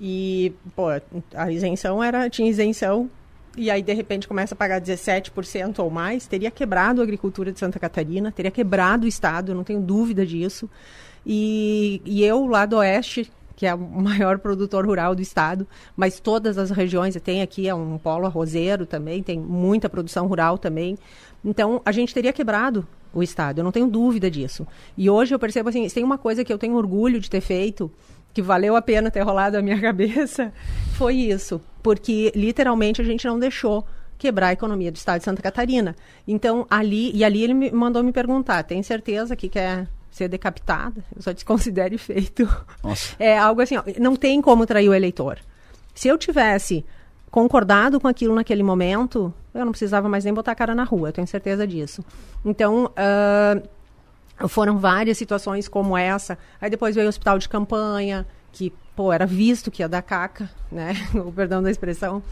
E, 0.00 0.54
pô, 0.74 0.86
a 1.34 1.52
isenção 1.52 2.02
era, 2.02 2.30
tinha 2.30 2.48
isenção 2.48 3.10
e 3.56 3.70
aí 3.70 3.82
de 3.82 3.92
repente 3.92 4.28
começa 4.28 4.54
a 4.54 4.56
pagar 4.56 4.80
17% 4.80 5.78
ou 5.80 5.90
mais, 5.90 6.26
teria 6.26 6.50
quebrado 6.50 7.00
a 7.00 7.04
agricultura 7.04 7.52
de 7.52 7.58
Santa 7.58 7.78
Catarina, 7.78 8.30
teria 8.30 8.50
quebrado 8.50 9.04
o 9.04 9.08
estado, 9.08 9.52
eu 9.52 9.56
não 9.56 9.64
tenho 9.64 9.80
dúvida 9.80 10.24
disso. 10.24 10.68
E, 11.26 12.00
e 12.04 12.24
eu 12.24 12.46
lá 12.46 12.64
do 12.64 12.76
oeste, 12.76 13.30
que 13.56 13.66
é 13.66 13.74
o 13.74 13.78
maior 14.00 14.38
produtor 14.38 14.86
rural 14.86 15.14
do 15.14 15.22
estado, 15.22 15.66
mas 15.96 16.20
todas 16.20 16.58
as 16.58 16.70
regiões, 16.70 17.14
tem 17.16 17.42
aqui 17.42 17.68
é 17.68 17.74
um 17.74 17.98
polo 17.98 18.26
arrozeiro 18.26 18.86
também, 18.86 19.22
tem 19.22 19.38
muita 19.38 19.88
produção 19.88 20.26
rural 20.26 20.56
também. 20.56 20.96
Então, 21.44 21.82
a 21.84 21.92
gente 21.92 22.14
teria 22.14 22.32
quebrado 22.32 22.86
o 23.12 23.22
estado, 23.22 23.58
eu 23.58 23.64
não 23.64 23.72
tenho 23.72 23.88
dúvida 23.88 24.30
disso. 24.30 24.66
E 24.96 25.10
hoje 25.10 25.34
eu 25.34 25.38
percebo 25.38 25.68
assim, 25.68 25.86
tem 25.88 26.04
uma 26.04 26.18
coisa 26.18 26.44
que 26.44 26.52
eu 26.52 26.58
tenho 26.58 26.76
orgulho 26.76 27.18
de 27.18 27.28
ter 27.28 27.40
feito, 27.40 27.90
que 28.32 28.42
valeu 28.42 28.76
a 28.76 28.82
pena 28.82 29.10
ter 29.10 29.22
rolado 29.22 29.56
a 29.56 29.62
minha 29.62 29.78
cabeça, 29.82 30.52
foi 30.94 31.14
isso, 31.14 31.60
porque 31.82 32.32
literalmente 32.34 33.00
a 33.00 33.04
gente 33.04 33.26
não 33.26 33.38
deixou 33.38 33.86
quebrar 34.18 34.48
a 34.48 34.52
economia 34.52 34.92
do 34.92 34.96
estado 34.96 35.18
de 35.18 35.24
Santa 35.24 35.40
Catarina. 35.40 35.96
Então, 36.28 36.66
ali, 36.70 37.10
e 37.14 37.24
ali 37.24 37.42
ele 37.42 37.54
me 37.54 37.70
mandou 37.70 38.02
me 38.04 38.12
perguntar, 38.12 38.62
tem 38.64 38.82
certeza 38.82 39.34
que 39.34 39.48
quer 39.48 39.88
ser 40.10 40.28
decapitada, 40.28 41.02
eu 41.14 41.22
só 41.22 41.32
desconsidere 41.32 41.96
feito. 41.98 42.48
Nossa. 42.82 43.16
É 43.18 43.38
algo 43.38 43.62
assim, 43.62 43.76
ó, 43.76 43.82
não 43.98 44.14
tem 44.14 44.42
como 44.42 44.66
trair 44.66 44.88
o 44.88 44.94
eleitor. 44.94 45.38
Se 45.94 46.08
eu 46.08 46.18
tivesse 46.18 46.84
concordado 47.30 48.00
com 48.00 48.08
aquilo 48.08 48.34
naquele 48.34 48.62
momento, 48.62 49.32
eu 49.54 49.64
não 49.64 49.72
precisava 49.72 50.08
mais 50.08 50.24
nem 50.24 50.34
botar 50.34 50.52
a 50.52 50.54
cara 50.54 50.74
na 50.74 50.84
rua, 50.84 51.08
eu 51.08 51.12
tenho 51.12 51.26
certeza 51.26 51.66
disso. 51.66 52.04
Então, 52.44 52.86
uh, 52.86 53.68
foram 54.48 54.78
várias 54.78 55.18
situações 55.18 55.68
como 55.68 55.96
essa. 55.96 56.38
Aí 56.60 56.70
depois 56.70 56.94
veio 56.94 57.06
o 57.06 57.08
hospital 57.08 57.38
de 57.38 57.48
campanha, 57.48 58.26
que, 58.52 58.72
pô, 58.96 59.12
era 59.12 59.26
visto 59.26 59.70
que 59.70 59.82
ia 59.82 59.88
dar 59.88 60.02
caca, 60.02 60.50
né? 60.70 60.94
o 61.14 61.32
perdão 61.32 61.62
da 61.62 61.70
expressão. 61.70 62.22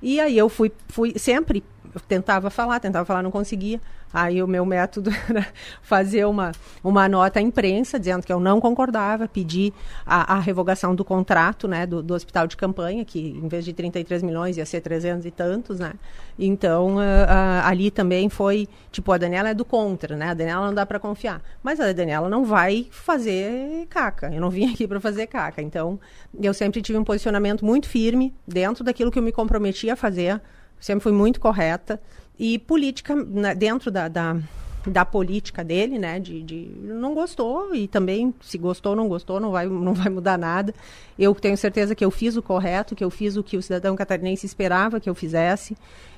E 0.00 0.20
aí 0.20 0.36
eu 0.36 0.48
fui, 0.48 0.72
fui 0.88 1.14
sempre 1.16 1.62
tentava 2.00 2.50
falar, 2.50 2.80
tentava 2.80 3.04
falar, 3.04 3.22
não 3.22 3.30
conseguia. 3.30 3.80
Aí 4.12 4.42
o 4.42 4.46
meu 4.46 4.66
método 4.66 5.10
era 5.28 5.46
fazer 5.80 6.26
uma, 6.26 6.52
uma 6.84 7.08
nota 7.08 7.38
à 7.38 7.42
imprensa 7.42 7.98
dizendo 7.98 8.26
que 8.26 8.32
eu 8.32 8.38
não 8.38 8.60
concordava, 8.60 9.26
pedir 9.26 9.72
a, 10.04 10.34
a 10.34 10.38
revogação 10.38 10.94
do 10.94 11.04
contrato 11.04 11.66
né, 11.66 11.86
do, 11.86 12.02
do, 12.02 12.12
hospital 12.12 12.46
de 12.46 12.56
campanha, 12.56 13.04
que 13.04 13.18
em 13.18 13.48
vez 13.48 13.64
de 13.64 13.72
33 13.72 14.22
milhões 14.22 14.56
ia 14.58 14.66
ser 14.66 14.82
300 14.82 15.24
e 15.24 15.30
tantos. 15.30 15.78
Né? 15.80 15.94
Então, 16.38 16.96
uh, 16.96 16.98
uh, 16.98 17.64
ali 17.64 17.90
também 17.90 18.28
foi, 18.28 18.68
tipo, 18.90 19.10
a 19.12 19.18
Daniela 19.18 19.50
é 19.50 19.54
do 19.54 19.64
contra, 19.64 20.14
né? 20.16 20.30
A 20.30 20.34
Daniela 20.34 20.66
não 20.66 20.74
dá 20.74 20.84
para 20.84 20.98
confiar. 20.98 21.42
Mas 21.62 21.80
a 21.80 21.92
Daniela 21.92 22.28
não 22.28 22.44
vai 22.44 22.86
fazer 22.90 23.86
caca. 23.88 24.30
Eu 24.32 24.40
não 24.40 24.50
vim 24.50 24.70
aqui 24.70 24.86
para 24.86 25.00
fazer 25.00 25.26
caca. 25.26 25.62
Então, 25.62 25.98
eu 26.40 26.52
sempre 26.52 26.82
tive 26.82 26.98
um 26.98 27.04
posicionamento 27.04 27.64
muito 27.64 27.88
firme 27.88 28.34
dentro 28.46 28.84
daquilo 28.84 29.10
que 29.10 29.18
eu 29.18 29.22
me 29.22 29.32
comprometi 29.32 29.88
a 29.90 29.96
fazer. 29.96 30.40
Sempre 30.82 31.04
fui 31.04 31.12
muito 31.12 31.38
correta 31.38 32.02
e 32.36 32.58
política 32.58 33.14
né, 33.14 33.54
dentro 33.54 33.88
da, 33.88 34.08
da, 34.08 34.36
da, 34.84 35.04
política 35.04 35.62
dele, 35.62 35.96
né? 35.96 36.18
De, 36.18 36.42
de, 36.42 36.72
não 36.82 37.14
gostou 37.14 37.72
e 37.72 37.86
também 37.86 38.34
se 38.40 38.58
gostou 38.58 38.90
ou 38.90 38.96
não 38.96 39.06
gostou 39.06 39.38
não 39.38 39.52
vai 39.52 39.68
não 39.68 39.94
vai 39.94 40.08
mudar 40.10 40.36
nada. 40.36 40.74
Eu 41.16 41.32
tenho 41.36 41.56
certeza 41.56 41.94
que 41.94 42.04
eu 42.04 42.10
fiz 42.10 42.36
o 42.36 42.42
correto, 42.42 42.96
que 42.96 43.04
eu 43.04 43.10
fiz 43.10 43.36
o 43.36 43.44
que 43.44 43.56
o 43.56 43.62
cidadão 43.62 43.94
catarinense 43.94 44.44
esperava 44.44 44.98
que 44.98 45.08
eu 45.08 45.14
fizesse 45.14 45.76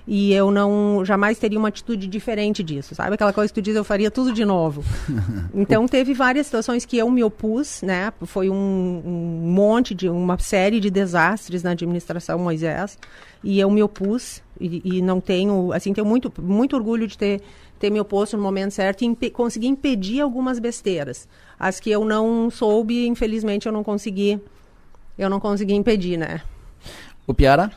e 0.08 0.32
eu 0.32 0.50
não 0.50 1.04
jamais 1.04 1.38
teria 1.38 1.58
uma 1.58 1.68
atitude 1.68 2.06
diferente 2.06 2.62
disso, 2.62 2.94
sabe? 2.94 3.14
Aquela 3.14 3.34
coisa 3.34 3.52
que 3.52 3.60
tu 3.60 3.62
diz, 3.62 3.76
eu 3.76 3.84
faria 3.84 4.10
tudo 4.10 4.32
de 4.32 4.46
novo. 4.46 4.82
Então 5.54 5.86
teve 5.86 6.14
várias 6.14 6.46
situações 6.46 6.84
que 6.84 6.96
eu 6.98 7.10
me 7.10 7.22
opus, 7.22 7.80
né? 7.82 8.12
Foi 8.22 8.50
um, 8.50 9.02
um 9.04 9.52
monte 9.52 9.94
de 9.94 10.08
uma 10.08 10.38
série 10.38 10.80
de 10.80 10.90
desastres 10.90 11.62
na 11.62 11.70
administração 11.70 12.38
Moisés 12.38 12.98
e 13.44 13.60
eu 13.60 13.70
me 13.70 13.82
opus 13.82 14.42
e, 14.58 14.96
e 14.96 15.02
não 15.02 15.20
tenho, 15.20 15.72
assim, 15.72 15.92
tenho 15.92 16.06
muito 16.06 16.32
muito 16.40 16.74
orgulho 16.74 17.06
de 17.06 17.16
ter 17.16 17.42
ter 17.78 17.90
me 17.90 18.00
oposto 18.00 18.36
no 18.36 18.42
momento 18.42 18.70
certo 18.72 19.02
e 19.02 19.04
impe 19.04 19.30
conseguir 19.30 19.66
impedir 19.66 20.20
algumas 20.20 20.58
besteiras. 20.58 21.28
As 21.58 21.78
que 21.78 21.90
eu 21.90 22.04
não 22.04 22.50
soube, 22.50 23.06
infelizmente 23.06 23.66
eu 23.66 23.72
não 23.72 23.84
consegui 23.84 24.40
eu 25.18 25.28
não 25.28 25.38
consegui 25.38 25.74
impedir, 25.74 26.16
né? 26.16 26.42
O 27.26 27.34
Piara? 27.34 27.70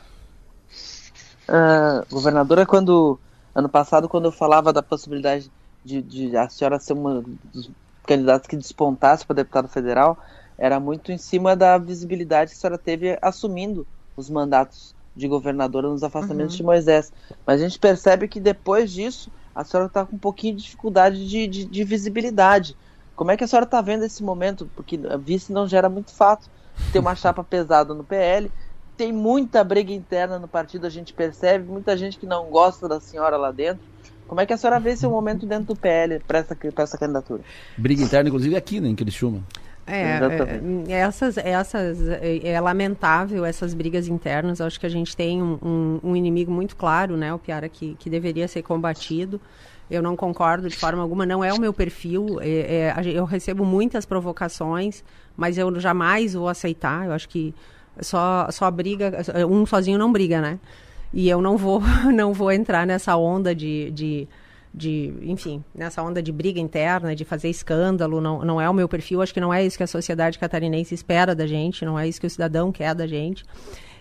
Uh, 1.48 2.04
governadora, 2.10 2.66
quando 2.66 3.18
ano 3.54 3.68
passado, 3.68 4.08
quando 4.08 4.26
eu 4.26 4.32
falava 4.32 4.72
da 4.72 4.82
possibilidade 4.82 5.50
de, 5.84 6.02
de 6.02 6.36
a 6.36 6.48
senhora 6.48 6.78
ser 6.78 6.94
uma 6.94 7.22
dos 7.52 7.70
candidatos 8.06 8.48
que 8.48 8.56
despontasse 8.56 9.24
para 9.24 9.36
deputado 9.36 9.68
federal, 9.68 10.18
era 10.56 10.80
muito 10.80 11.12
em 11.12 11.18
cima 11.18 11.54
da 11.54 11.78
visibilidade 11.78 12.50
que 12.50 12.56
a 12.56 12.60
senhora 12.60 12.78
teve 12.78 13.18
assumindo 13.22 13.86
os 14.16 14.28
mandatos 14.28 14.94
de 15.18 15.28
governadora 15.28 15.88
nos 15.88 16.02
afastamentos 16.02 16.54
uhum. 16.54 16.58
de 16.58 16.62
Moisés. 16.62 17.12
Mas 17.44 17.60
a 17.60 17.64
gente 17.64 17.78
percebe 17.78 18.28
que 18.28 18.38
depois 18.40 18.90
disso 18.92 19.30
a 19.54 19.64
senhora 19.64 19.88
está 19.88 20.06
com 20.06 20.14
um 20.14 20.18
pouquinho 20.18 20.54
de 20.54 20.62
dificuldade 20.62 21.28
de, 21.28 21.46
de, 21.46 21.64
de 21.64 21.84
visibilidade. 21.84 22.76
Como 23.16 23.32
é 23.32 23.36
que 23.36 23.42
a 23.42 23.46
senhora 23.48 23.64
está 23.64 23.80
vendo 23.80 24.04
esse 24.04 24.22
momento? 24.22 24.70
Porque 24.76 24.98
vice 25.20 25.52
não 25.52 25.66
gera 25.66 25.88
muito 25.88 26.12
fato. 26.12 26.48
Tem 26.92 27.00
uma 27.00 27.16
chapa 27.16 27.42
pesada 27.44 27.92
no 27.92 28.04
PL, 28.04 28.50
tem 28.96 29.12
muita 29.12 29.64
briga 29.64 29.92
interna 29.92 30.38
no 30.38 30.46
partido, 30.46 30.86
a 30.86 30.90
gente 30.90 31.12
percebe, 31.12 31.68
muita 31.68 31.96
gente 31.96 32.18
que 32.18 32.26
não 32.26 32.46
gosta 32.46 32.88
da 32.88 33.00
senhora 33.00 33.36
lá 33.36 33.50
dentro. 33.50 33.82
Como 34.28 34.40
é 34.40 34.46
que 34.46 34.52
a 34.52 34.56
senhora 34.56 34.78
vê 34.78 34.90
esse 34.90 35.06
momento 35.06 35.46
dentro 35.46 35.74
do 35.74 35.76
PL 35.76 36.20
para 36.20 36.38
essa, 36.38 36.56
essa 36.76 36.98
candidatura? 36.98 37.42
Briga 37.76 38.02
interna, 38.02 38.28
inclusive, 38.28 38.54
aqui, 38.54 38.78
né, 38.78 38.88
em 38.88 38.94
Criciúma. 38.94 39.42
É, 39.88 40.20
é, 40.88 40.92
essas, 40.92 41.38
essas, 41.38 42.08
é, 42.08 42.48
é, 42.48 42.60
lamentável 42.60 43.44
essas 43.44 43.72
brigas 43.72 44.06
internas. 44.06 44.60
Acho 44.60 44.78
que 44.78 44.86
a 44.86 44.90
gente 44.90 45.16
tem 45.16 45.42
um, 45.42 45.58
um, 45.62 46.00
um, 46.10 46.16
inimigo 46.16 46.52
muito 46.52 46.76
claro, 46.76 47.16
né, 47.16 47.32
o 47.32 47.38
Piara, 47.38 47.68
que, 47.68 47.96
que 47.98 48.10
deveria 48.10 48.46
ser 48.46 48.62
combatido. 48.62 49.40
Eu 49.90 50.02
não 50.02 50.14
concordo 50.14 50.68
de 50.68 50.76
forma 50.76 51.00
alguma, 51.00 51.24
não 51.24 51.42
é 51.42 51.52
o 51.52 51.58
meu 51.58 51.72
perfil. 51.72 52.38
É, 52.40 52.94
é, 52.94 53.02
eu 53.06 53.24
recebo 53.24 53.64
muitas 53.64 54.04
provocações, 54.04 55.02
mas 55.34 55.56
eu 55.56 55.80
jamais 55.80 56.34
vou 56.34 56.48
aceitar. 56.48 57.06
Eu 57.06 57.12
acho 57.12 57.28
que 57.28 57.54
só, 58.00 58.48
só 58.50 58.70
briga, 58.70 59.12
um 59.48 59.64
sozinho 59.64 59.98
não 59.98 60.12
briga, 60.12 60.40
né? 60.40 60.58
E 61.12 61.28
eu 61.28 61.40
não 61.40 61.56
vou, 61.56 61.80
não 62.14 62.32
vou 62.32 62.52
entrar 62.52 62.86
nessa 62.86 63.16
onda 63.16 63.54
de, 63.54 63.90
de, 63.92 64.28
de, 64.72 65.12
enfim, 65.22 65.64
nessa 65.74 66.02
onda 66.02 66.22
de 66.22 66.30
briga 66.30 66.60
interna, 66.60 67.14
de 67.14 67.24
fazer 67.24 67.48
escândalo, 67.48 68.20
não, 68.20 68.44
não 68.44 68.60
é 68.60 68.68
o 68.68 68.74
meu 68.74 68.88
perfil, 68.88 69.22
acho 69.22 69.32
que 69.32 69.40
não 69.40 69.52
é 69.52 69.64
isso 69.64 69.76
que 69.76 69.82
a 69.82 69.86
sociedade 69.86 70.38
catarinense 70.38 70.94
espera 70.94 71.34
da 71.34 71.46
gente, 71.46 71.84
não 71.84 71.98
é 71.98 72.06
isso 72.06 72.20
que 72.20 72.26
o 72.26 72.30
cidadão 72.30 72.70
quer 72.70 72.94
da 72.94 73.06
gente. 73.06 73.44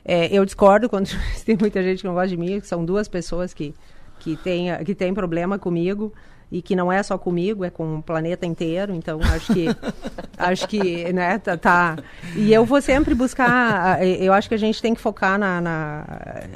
É, 0.03 0.27
eu 0.31 0.45
discordo 0.45 0.89
quando 0.89 1.09
tem 1.45 1.57
muita 1.59 1.81
gente 1.83 2.01
que 2.01 2.07
não 2.07 2.13
gosta 2.13 2.29
de 2.29 2.37
mim, 2.37 2.59
que 2.59 2.67
são 2.67 2.85
duas 2.85 3.07
pessoas 3.07 3.53
que, 3.53 3.73
que, 4.19 4.35
têm, 4.37 4.67
que 4.85 4.95
têm 4.95 5.13
problema 5.13 5.59
comigo 5.59 6.13
e 6.49 6.61
que 6.61 6.75
não 6.75 6.89
é 6.89 7.03
só 7.03 7.17
comigo, 7.17 7.65
é 7.65 7.69
com 7.69 7.97
o 7.97 8.01
planeta 8.03 8.45
inteiro. 8.45 8.93
Então 8.93 9.19
acho 9.21 9.53
que 9.53 9.67
acho 10.37 10.67
que 10.67 11.11
né 11.11 11.37
tá, 11.39 11.57
tá, 11.57 11.97
e 12.35 12.53
eu 12.53 12.63
vou 12.65 12.81
sempre 12.81 13.13
buscar. 13.13 14.01
Eu 14.05 14.31
acho 14.31 14.47
que 14.47 14.55
a 14.55 14.59
gente 14.59 14.81
tem 14.81 14.93
que 14.93 15.01
focar 15.01 15.37
na, 15.37 15.59
na 15.59 16.05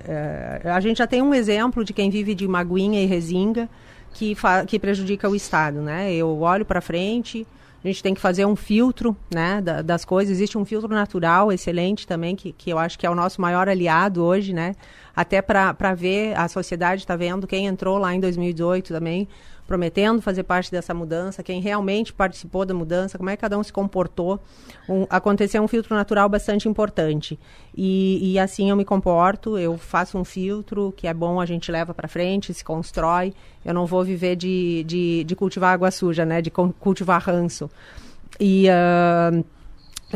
é, 0.07 0.61
a 0.65 0.79
gente 0.79 0.97
já 0.97 1.07
tem 1.07 1.21
um 1.21 1.33
exemplo 1.33 1.83
de 1.83 1.91
quem 1.91 2.09
vive 2.09 2.33
de 2.33 2.47
maguinha 2.47 3.01
e 3.03 3.05
resinga 3.05 3.69
que 4.13 4.35
que 4.67 4.79
prejudica 4.79 5.29
o 5.29 5.35
estado, 5.35 5.81
né? 5.81 6.13
Eu 6.13 6.41
olho 6.41 6.65
para 6.65 6.81
frente. 6.81 7.45
A 7.83 7.87
gente 7.87 8.03
tem 8.03 8.13
que 8.13 8.21
fazer 8.21 8.45
um 8.45 8.55
filtro 8.55 9.17
né, 9.33 9.59
da, 9.59 9.81
das 9.81 10.05
coisas. 10.05 10.31
Existe 10.31 10.55
um 10.55 10.63
filtro 10.63 10.89
natural 10.89 11.51
excelente 11.51 12.05
também, 12.05 12.35
que, 12.35 12.51
que 12.51 12.69
eu 12.69 12.77
acho 12.77 12.97
que 12.97 13.07
é 13.07 13.09
o 13.09 13.15
nosso 13.15 13.41
maior 13.41 13.67
aliado 13.67 14.23
hoje, 14.23 14.53
né? 14.53 14.75
Até 15.15 15.41
para 15.41 15.93
ver, 15.95 16.37
a 16.37 16.47
sociedade 16.47 17.01
está 17.01 17.15
vendo 17.15 17.47
quem 17.47 17.65
entrou 17.65 17.97
lá 17.97 18.13
em 18.13 18.19
2018 18.19 18.93
também 18.93 19.27
prometendo 19.71 20.21
fazer 20.21 20.43
parte 20.43 20.69
dessa 20.69 20.93
mudança, 20.93 21.41
quem 21.41 21.61
realmente 21.61 22.11
participou 22.11 22.65
da 22.65 22.73
mudança, 22.73 23.17
como 23.17 23.29
é 23.29 23.37
que 23.37 23.41
cada 23.41 23.57
um 23.57 23.63
se 23.63 23.71
comportou. 23.71 24.37
Um, 24.89 25.07
aconteceu 25.09 25.63
um 25.63 25.67
filtro 25.67 25.95
natural 25.95 26.27
bastante 26.27 26.67
importante. 26.67 27.39
E, 27.73 28.33
e, 28.33 28.37
assim 28.37 28.69
eu 28.69 28.75
me 28.75 28.83
comporto, 28.83 29.57
eu 29.57 29.77
faço 29.77 30.17
um 30.17 30.25
filtro 30.25 30.93
que 30.97 31.07
é 31.07 31.13
bom, 31.13 31.39
a 31.39 31.45
gente 31.45 31.71
leva 31.71 31.93
para 31.93 32.09
frente, 32.09 32.53
se 32.53 32.65
constrói. 32.65 33.33
Eu 33.63 33.73
não 33.73 33.85
vou 33.85 34.03
viver 34.03 34.35
de, 34.35 34.83
de, 34.85 35.23
de 35.23 35.35
cultivar 35.37 35.73
água 35.73 35.89
suja, 35.89 36.25
né? 36.25 36.41
De 36.41 36.51
cultivar 36.51 37.21
ranço. 37.21 37.69
E. 38.37 38.67
Uh, 38.67 39.45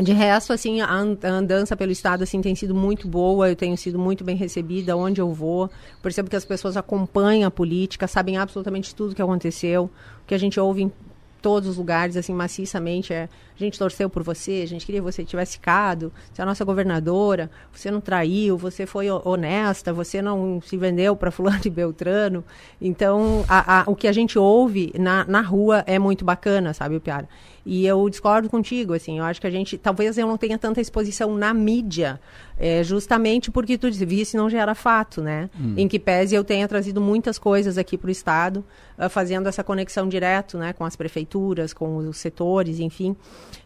de 0.02 0.12
resto, 0.12 0.52
assim, 0.52 0.80
a 0.80 0.92
andança 0.92 1.76
pelo 1.76 1.90
estado 1.90 2.22
assim 2.22 2.40
tem 2.42 2.54
sido 2.54 2.74
muito 2.74 3.08
boa, 3.08 3.48
eu 3.48 3.56
tenho 3.56 3.76
sido 3.76 3.98
muito 3.98 4.22
bem 4.24 4.36
recebida 4.36 4.96
onde 4.96 5.20
eu 5.20 5.32
vou. 5.32 5.70
Percebo 6.02 6.28
que 6.28 6.36
as 6.36 6.44
pessoas 6.44 6.76
acompanham 6.76 7.48
a 7.48 7.50
política, 7.50 8.06
sabem 8.06 8.36
absolutamente 8.36 8.94
tudo 8.94 9.14
que 9.14 9.22
aconteceu, 9.22 9.84
o 9.84 10.26
que 10.26 10.34
a 10.34 10.38
gente 10.38 10.60
ouve 10.60 10.82
em 10.82 10.92
todos 11.40 11.68
os 11.68 11.76
lugares, 11.76 12.16
assim, 12.16 12.34
maciçamente, 12.34 13.12
é 13.12 13.28
a 13.54 13.58
gente 13.58 13.78
torceu 13.78 14.10
por 14.10 14.22
você, 14.22 14.62
a 14.64 14.66
gente 14.66 14.84
queria 14.84 15.00
que 15.00 15.04
você 15.04 15.24
tivesse 15.24 15.52
ficado, 15.52 16.12
você 16.32 16.42
é 16.42 16.42
a 16.42 16.46
nossa 16.46 16.64
governadora, 16.64 17.50
você 17.72 17.90
não 17.90 18.00
traiu, 18.00 18.58
você 18.58 18.84
foi 18.84 19.08
honesta, 19.10 19.92
você 19.92 20.20
não 20.20 20.60
se 20.60 20.76
vendeu 20.76 21.14
para 21.14 21.30
fulano 21.30 21.60
e 21.64 21.70
beltrano. 21.70 22.44
Então, 22.80 23.44
a, 23.48 23.82
a, 23.82 23.84
o 23.86 23.94
que 23.94 24.08
a 24.08 24.12
gente 24.12 24.38
ouve 24.38 24.92
na, 24.98 25.24
na 25.24 25.40
rua 25.40 25.84
é 25.86 25.98
muito 25.98 26.24
bacana, 26.24 26.74
sabe, 26.74 26.98
Piara? 27.00 27.28
E 27.68 27.84
eu 27.84 28.08
discordo 28.08 28.48
contigo, 28.48 28.94
assim, 28.94 29.18
eu 29.18 29.24
acho 29.24 29.40
que 29.40 29.46
a 29.46 29.50
gente, 29.50 29.76
talvez 29.76 30.16
eu 30.16 30.26
não 30.26 30.38
tenha 30.38 30.56
tanta 30.56 30.80
exposição 30.80 31.36
na 31.36 31.52
mídia, 31.52 32.20
é, 32.56 32.84
justamente 32.84 33.50
porque 33.50 33.76
tu 33.76 33.90
disse, 33.90 34.36
não 34.36 34.48
gera 34.48 34.72
fato, 34.72 35.20
né? 35.20 35.50
Hum. 35.58 35.74
Em 35.76 35.88
que 35.88 35.98
pese 35.98 36.36
eu 36.36 36.44
tenha 36.44 36.68
trazido 36.68 37.00
muitas 37.00 37.40
coisas 37.40 37.76
aqui 37.76 37.98
para 37.98 38.06
o 38.06 38.10
Estado, 38.10 38.64
uh, 38.96 39.10
fazendo 39.10 39.48
essa 39.48 39.64
conexão 39.64 40.08
direto, 40.08 40.56
né, 40.56 40.72
com 40.72 40.84
as 40.84 40.94
prefeituras, 40.94 41.74
com 41.74 41.96
os 41.96 42.18
setores, 42.18 42.78
enfim 42.78 43.16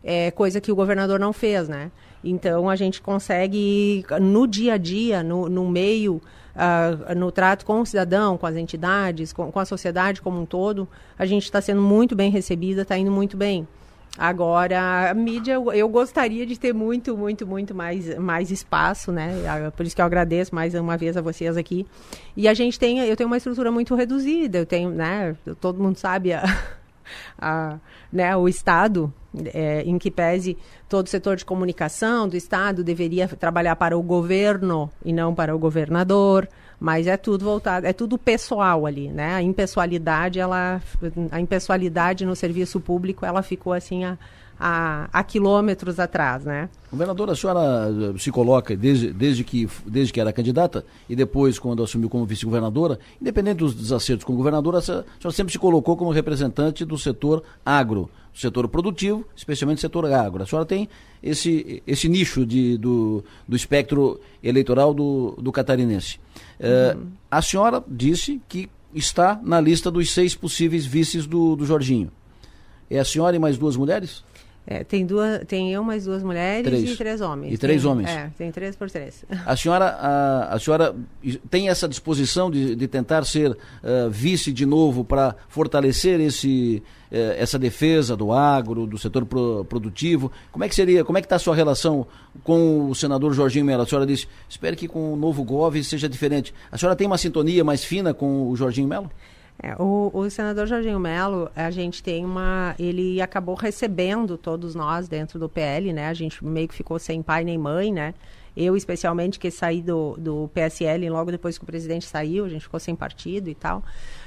é, 0.03 0.31
coisa 0.31 0.61
que 0.61 0.73
o 0.73 0.77
governador 0.77 1.19
não 1.19 1.33
fez, 1.33 1.69
né? 1.69 1.91
Então 2.23 2.69
a 2.69 2.77
gente 2.77 3.01
consegue 3.01 4.05
no 4.21 4.47
dia 4.47 4.75
a 4.75 4.77
dia, 4.77 5.23
no, 5.23 5.49
no 5.49 5.69
meio, 5.69 6.21
uh, 6.55 7.15
no 7.15 7.31
trato 7.31 7.65
com 7.65 7.81
o 7.81 7.87
cidadão, 7.87 8.37
com 8.37 8.47
as 8.47 8.57
entidades, 8.57 9.33
com, 9.33 9.51
com 9.51 9.59
a 9.59 9.65
sociedade 9.65 10.21
como 10.21 10.41
um 10.41 10.47
todo, 10.47 10.89
a 11.19 11.25
gente 11.25 11.45
está 11.45 11.61
sendo 11.61 11.81
muito 11.81 12.15
bem 12.15 12.31
recebida, 12.31 12.83
está 12.83 12.97
indo 12.97 13.11
muito 13.11 13.37
bem. 13.37 13.67
Agora, 14.19 15.11
a 15.11 15.15
mídia, 15.15 15.53
eu, 15.53 15.89
gostaria 15.89 16.45
de 16.45 16.59
ter 16.59 16.75
muito, 16.75 17.17
muito, 17.17 17.47
muito 17.47 17.75
mais, 17.75 18.19
mais 18.19 18.51
espaço, 18.51 19.13
né? 19.13 19.33
Ah, 19.47 19.71
por 19.71 19.87
isso 19.87 19.95
que 19.95 20.03
eu 20.03 20.07
agradeço 20.07 20.55
mais 20.55 20.75
uma 20.75 20.97
vez 20.97 21.17
a 21.17 21.23
vocês 21.23 21.57
aqui. 21.57 21.87
E 22.37 22.49
a 22.49 22.55
gente 22.55 22.79
tem, 22.79 22.99
eu 22.99 23.17
tenho 23.17 23.29
uma 23.29 23.37
estrutura 23.37 23.71
muito 23.71 23.95
reduzida, 23.95 24.59
eu 24.59 24.67
tenho, 24.67 24.91
né? 24.91 25.37
Todo 25.61 25.83
mundo 25.83 25.97
sabe 25.97 26.33
a, 26.33 26.43
a 27.39 27.79
né, 28.13 28.37
o 28.37 28.49
Estado, 28.49 29.13
é, 29.55 29.83
em 29.83 29.99
que 29.99 30.11
pese 30.11 30.59
todo 30.89 31.07
o 31.07 31.11
setor 31.11 31.37
de 31.37 31.45
comunicação 31.45 32.29
do 32.29 32.37
Estado 32.37 32.83
deveria 32.83 33.29
trabalhar 33.29 33.77
para 33.77 33.97
o 33.97 34.03
governo 34.03 34.91
e 35.05 35.13
não 35.13 35.35
para 35.35 35.55
o 35.55 35.59
governador, 35.59 36.49
mas 36.79 37.07
é 37.07 37.17
tudo 37.17 37.45
voltado, 37.45 37.87
é 37.87 37.93
tudo 37.93 38.19
pessoal 38.19 38.87
ali, 38.87 39.09
né? 39.09 39.35
A 39.35 39.43
impessoalidade, 39.43 40.41
ela, 40.41 40.81
a 41.31 41.41
impessoalidade 41.41 42.25
no 42.25 42.35
serviço 42.35 42.81
público, 42.81 43.25
ela 43.25 43.43
ficou 43.43 43.73
assim 43.73 44.05
a, 44.05 44.19
a, 44.61 45.09
a 45.11 45.25
quilômetros 45.25 45.99
atrás, 45.99 46.45
né? 46.45 46.69
Governadora, 46.93 47.33
a 47.33 47.37
senhora 47.37 47.89
eh, 47.89 48.19
se 48.19 48.31
coloca 48.31 48.77
desde, 48.77 49.11
desde, 49.11 49.43
que, 49.43 49.67
desde 49.87 50.13
que 50.13 50.21
era 50.21 50.33
candidata 50.35 50.85
e 51.09 51.17
depois 51.17 51.59
quando 51.59 51.83
assumiu 51.83 52.11
como 52.11 52.27
vice-governadora, 52.27 52.99
independente 53.21 53.57
dos 53.59 53.75
desacertos 53.75 54.23
como 54.23 54.37
governadora, 54.37 54.79
a 54.79 54.83
senhora 54.83 55.07
sempre 55.33 55.51
se 55.51 55.59
colocou 55.59 55.97
como 55.97 56.11
representante 56.11 56.85
do 56.85 56.99
setor 56.99 57.43
agro, 57.65 58.11
do 58.35 58.39
setor 58.39 58.69
produtivo, 58.69 59.25
especialmente 59.35 59.79
do 59.79 59.81
setor 59.81 60.05
agro. 60.13 60.43
A 60.43 60.47
senhora 60.47 60.67
tem 60.67 60.91
esse, 61.23 61.83
esse 61.87 62.07
nicho 62.07 62.45
de, 62.45 62.77
do, 62.77 63.25
do 63.49 63.57
espectro 63.57 64.21
eleitoral 64.43 64.93
do, 64.93 65.39
do 65.41 65.51
catarinense. 65.51 66.21
Eh, 66.59 66.95
uhum. 66.95 67.07
a 67.31 67.41
senhora 67.41 67.83
disse 67.89 68.43
que 68.47 68.69
está 68.95 69.41
na 69.43 69.59
lista 69.59 69.91
dos 69.91 70.13
seis 70.13 70.35
possíveis 70.35 70.85
vices 70.85 71.27
do, 71.27 71.57
do 71.57 71.65
Jorginho. 71.65 72.11
É 72.91 72.99
a 72.99 73.05
senhora 73.05 73.37
e 73.37 73.39
mais 73.39 73.57
duas 73.57 73.77
mulheres? 73.77 74.23
É, 74.67 74.85
tem, 74.85 75.07
duas, 75.07 75.45
tem 75.47 75.73
eu 75.73 75.83
mais 75.83 76.05
duas 76.05 76.23
mulheres 76.23 76.65
três. 76.65 76.91
e 76.91 76.97
três 76.97 77.21
homens. 77.21 77.55
E 77.55 77.59
três 77.59 77.83
tem, 77.83 77.91
homens. 77.91 78.09
É, 78.09 78.31
tem 78.37 78.53
três 78.53 78.77
por 78.77 78.91
três. 78.91 79.25
A 79.47 79.57
senhora, 79.57 79.87
a, 79.87 80.55
a 80.55 80.59
senhora 80.59 80.95
tem 81.51 81.69
essa 81.69 81.89
disposição 81.89 82.51
de, 82.51 82.77
de 82.77 82.87
tentar 82.87 83.25
ser 83.25 83.51
uh, 83.51 84.11
vice 84.11 84.53
de 84.53 84.67
novo 84.67 85.05
para 85.05 85.35
fortalecer 85.49 86.21
esse, 86.21 86.83
uh, 87.11 87.17
essa 87.37 87.59
defesa 87.59 88.17
do 88.17 88.33
agro, 88.33 88.87
do 88.87 88.99
setor 88.99 89.25
pro, 89.25 89.65
produtivo? 89.65 90.31
Como 90.53 90.63
é 90.63 90.69
que 90.69 90.75
seria, 90.75 91.05
como 91.05 91.19
é 91.19 91.21
que 91.21 91.27
está 91.27 91.37
a 91.37 91.41
sua 91.41 91.57
relação 91.57 92.07
com 92.45 92.89
o 92.89 92.95
senador 92.95 93.33
Jorginho 93.33 93.65
Mello? 93.65 93.83
A 93.83 93.87
senhora 93.87 94.07
disse, 94.07 94.29
espero 94.49 94.77
que 94.77 94.87
com 94.87 95.13
o 95.13 95.17
novo 95.17 95.43
GOV 95.43 95.83
seja 95.83 96.09
diferente. 96.09 96.55
A 96.71 96.79
senhora 96.79 96.95
tem 96.95 97.07
uma 97.07 97.19
sintonia 97.19 97.65
mais 97.65 97.83
fina 97.83 98.13
com 98.15 98.49
o 98.49 98.55
Jorginho 98.55 98.87
Mello? 98.87 99.11
É, 99.63 99.75
o, 99.79 100.11
o, 100.15 100.31
senador 100.31 100.67
Jorginho 100.67 100.99
Melo, 100.99 101.51
a 101.55 101.71
gente 101.71 102.03
tem 102.03 102.25
uma. 102.25 102.75
Ele 102.79 103.21
acabou 103.21 103.55
recebendo 103.55 104.39
todos 104.39 104.75
nós 104.75 105.07
dentro 105.07 105.39
do 105.39 105.49
PL, 105.49 105.93
né? 105.93 106.09
A 106.09 106.15
gente 106.15 106.43
meio 106.45 106.67
que 106.67 106.75
ficou 106.75 106.99
sem 106.99 107.23
pai 107.23 107.45
nem 107.45 107.59
mãe, 107.59 107.93
né? 107.93 108.15
Eu, 108.57 108.77
especialmente, 108.77 109.39
que 109.39 109.51
saí 109.51 109.83
do, 109.83 110.17
do 110.19 110.51
PSL 110.55 111.09
logo 111.11 111.31
depois 111.31 111.59
que 111.59 111.65
o 111.65 111.67
presidente 111.67 112.07
saiu, 112.07 112.45
a 112.45 112.49
gente 112.49 112.63
ficou 112.63 112.81
sem 112.81 112.97
partido 112.97 113.49
e 113.49 113.55
tal. 113.55 113.85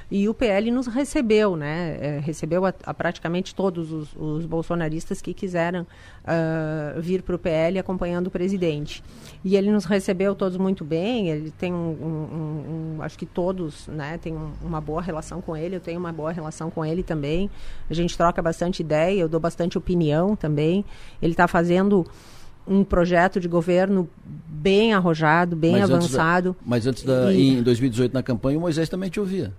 E 0.09 0.27
o 0.29 0.33
PL 0.33 0.69
nos 0.71 0.87
recebeu, 0.87 1.55
né? 1.55 1.97
É, 1.99 2.19
recebeu 2.19 2.65
a, 2.65 2.73
a, 2.83 2.93
praticamente 2.93 3.55
todos 3.55 3.91
os, 3.91 4.15
os, 4.15 4.45
bolsonaristas 4.45 5.21
que 5.21 5.33
quiseram 5.33 5.81
uh, 5.81 7.01
vir 7.01 7.21
para 7.23 7.35
o 7.35 7.39
PL 7.39 7.79
acompanhando 7.79 8.27
o 8.27 8.31
presidente. 8.31 9.03
E 9.43 9.55
ele 9.55 9.71
nos 9.71 9.85
recebeu 9.85 10.35
todos 10.35 10.57
muito 10.57 10.83
bem. 10.83 11.29
Ele 11.29 11.51
tem 11.51 11.73
um, 11.73 11.77
um, 11.77 12.95
um 12.97 13.01
acho 13.01 13.17
que 13.17 13.25
todos, 13.25 13.87
né? 13.87 14.17
Tem 14.17 14.35
uma 14.61 14.79
boa 14.79 15.01
relação 15.01 15.41
com 15.41 15.55
ele. 15.55 15.75
Eu 15.75 15.81
tenho 15.81 15.99
uma 15.99 16.11
boa 16.11 16.31
relação 16.31 16.69
com 16.69 16.85
ele 16.85 17.03
também. 17.03 17.49
A 17.89 17.93
gente 17.93 18.17
troca 18.17 18.41
bastante 18.41 18.81
ideia. 18.81 19.21
Eu 19.21 19.29
dou 19.29 19.39
bastante 19.39 19.77
opinião 19.77 20.35
também. 20.35 20.85
Ele 21.21 21.33
está 21.33 21.47
fazendo 21.47 22.05
um 22.65 22.83
projeto 22.83 23.39
de 23.39 23.47
governo 23.47 24.09
bem 24.47 24.93
arrojado, 24.93 25.55
bem 25.55 25.73
mas 25.73 25.83
avançado. 25.83 26.49
Antes 26.49 26.61
da, 26.61 26.69
mas 26.69 26.87
antes 26.87 27.03
da, 27.03 27.33
e... 27.33 27.57
em 27.57 27.63
2018 27.63 28.13
na 28.13 28.23
campanha, 28.23 28.57
o 28.57 28.61
Moisés 28.61 28.87
também 28.87 29.09
te 29.09 29.19
ouvia. 29.19 29.53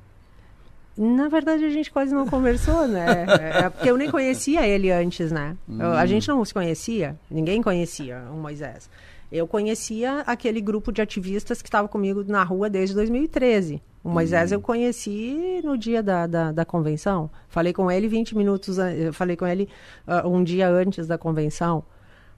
Na 0.97 1.29
verdade, 1.29 1.65
a 1.65 1.71
gente 1.71 1.91
quase 1.91 2.15
não 2.15 2.27
conversou, 2.27 2.87
né? 2.87 3.27
É 3.65 3.69
porque 3.69 3.91
eu 3.91 3.97
nem 3.97 4.11
conhecia 4.11 4.67
ele 4.67 4.91
antes, 4.93 5.33
né? 5.33 5.57
Hum. 5.69 5.81
Eu, 5.81 5.93
a 5.93 6.07
gente 6.07 6.29
não 6.29 6.45
se 6.45 6.55
conhecia, 6.55 7.17
ninguém 7.29 7.61
conhecia 7.61 8.23
o 8.33 8.37
Moisés. 8.37 8.89
Eu 9.31 9.49
conhecia 9.49 10.21
aquele 10.21 10.61
grupo 10.61 10.93
de 10.93 11.03
ativistas 11.03 11.61
que 11.61 11.69
estava 11.69 11.89
comigo 11.89 12.25
na 12.27 12.45
rua 12.45 12.71
desde 12.71 12.95
2013. 12.95 13.83
O 14.05 14.09
Moisés 14.09 14.53
hum. 14.53 14.55
eu 14.57 14.61
conheci 14.61 15.61
no 15.65 15.77
dia 15.77 16.01
da, 16.03 16.27
da, 16.29 16.53
da, 16.53 16.65
convenção. 16.65 17.29
Falei 17.49 17.73
com 17.73 17.91
ele 17.91 18.07
20 18.07 18.37
minutos, 18.37 18.77
falei 19.13 19.37
com 19.37 19.47
ele 19.47 19.69
uh, 20.07 20.29
um 20.29 20.45
dia 20.45 20.69
antes 20.69 21.09
da 21.09 21.19
convenção. 21.19 21.83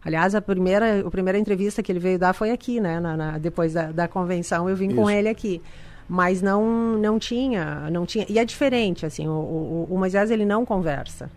Aliás, 0.03 0.35
a 0.35 0.41
primeira, 0.41 1.01
a 1.01 1.11
primeira 1.11 1.39
entrevista 1.39 1.83
que 1.83 1.93
ele 1.93 1.99
veio 1.99 2.19
dar 2.19 2.33
foi 2.33 2.53
aqui, 2.53 2.81
né? 2.81 3.01
Na, 3.01 3.17
na, 3.17 3.39
depois 3.39 3.75
da, 3.75 3.91
da 3.91 4.09
convenção, 4.09 4.71
eu 4.71 4.77
vim 4.77 4.87
Isso. 4.87 4.97
com 4.97 5.11
ele 5.11 5.29
aqui 5.29 5.61
mas 6.09 6.41
não 6.41 6.97
não 6.99 7.19
tinha 7.19 7.91
não 7.91 8.07
tinha. 8.07 8.27
E 8.29 8.39
é 8.39 8.45
diferente 8.45 9.05
assim 9.05 9.27
o, 9.27 9.33
o, 9.33 9.89
o, 9.91 9.99
Moisés 9.99 10.31
ele 10.31 10.45
não 10.45 10.65
conversa. 10.65 11.31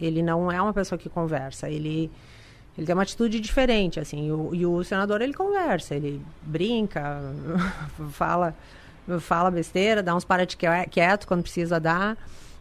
Ele 0.00 0.22
não 0.22 0.52
é 0.52 0.60
uma 0.60 0.72
pessoa 0.72 0.98
que 0.98 1.08
conversa. 1.08 1.68
Ele 1.68 2.10
ele 2.76 2.86
tem 2.86 2.94
uma 2.94 3.02
atitude 3.02 3.40
diferente 3.40 3.98
assim. 3.98 4.26
E 4.28 4.32
o, 4.32 4.54
e 4.54 4.66
o 4.66 4.84
senador 4.84 5.22
ele 5.22 5.32
conversa 5.32 5.94
ele 5.94 6.20
brinca 6.42 7.20
fala 8.12 8.54
fala 9.20 9.50
besteira 9.50 10.02
dá 10.02 10.14
uns 10.14 10.24
para 10.24 10.44
de 10.44 10.56
quieto 10.56 11.26
quando 11.26 11.42
precisa 11.42 11.80
dar. 11.80 12.16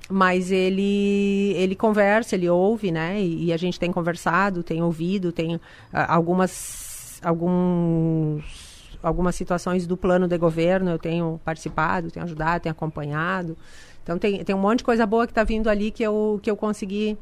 Mas 0.07 0.51
ele 0.51 1.53
ele 1.57 1.75
conversa 1.75 2.35
ele 2.35 2.47
ouve 2.49 2.91
né? 2.91 3.19
E, 3.19 3.45
e 3.45 3.53
a 3.53 3.57
gente 3.57 3.77
tem 3.77 3.91
conversado 3.91 4.63
tem 4.63 4.81
ouvido 4.81 5.33
tem 5.33 5.55
uh, 5.55 5.61
algumas 6.07 7.19
alguns 7.21 8.64
algumas 9.05 9.35
situações 9.35 9.85
do 9.85 9.95
plano 9.95 10.27
de 10.27 10.37
governo 10.37 10.89
eu 10.89 10.97
tenho 10.97 11.39
participado, 11.45 12.09
tenho 12.09 12.25
ajudado, 12.25 12.63
tenho 12.63 12.73
acompanhado. 12.73 13.55
Então 14.03 14.17
tem, 14.17 14.43
tem 14.43 14.55
um 14.55 14.59
monte 14.59 14.79
de 14.79 14.83
coisa 14.83 15.05
boa 15.05 15.27
que 15.27 15.31
está 15.31 15.43
vindo 15.43 15.69
ali 15.69 15.91
que 15.91 16.01
eu, 16.01 16.39
que 16.41 16.49
eu 16.49 16.57
consegui 16.57 17.17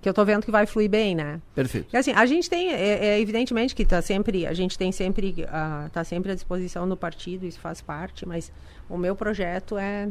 que 0.00 0.08
eu 0.08 0.10
estou 0.10 0.24
vendo 0.24 0.44
que 0.44 0.50
vai 0.50 0.66
fluir 0.66 0.90
bem, 0.90 1.14
né? 1.14 1.40
Perfeito. 1.54 1.86
E 1.92 1.96
assim, 1.96 2.10
a 2.10 2.26
gente 2.26 2.50
tem, 2.50 2.72
é, 2.72 3.06
é 3.06 3.20
evidentemente 3.20 3.72
que 3.72 3.84
está 3.84 4.02
sempre, 4.02 4.44
a 4.44 4.52
gente 4.52 4.76
tem 4.76 4.90
sempre, 4.90 5.46
uh, 5.46 5.88
tá 5.90 6.02
sempre 6.02 6.32
à 6.32 6.34
disposição 6.34 6.88
do 6.88 6.96
partido, 6.96 7.46
isso 7.46 7.60
faz 7.60 7.80
parte, 7.80 8.26
mas 8.26 8.50
o 8.90 8.98
meu 8.98 9.14
projeto 9.14 9.78
é, 9.78 10.08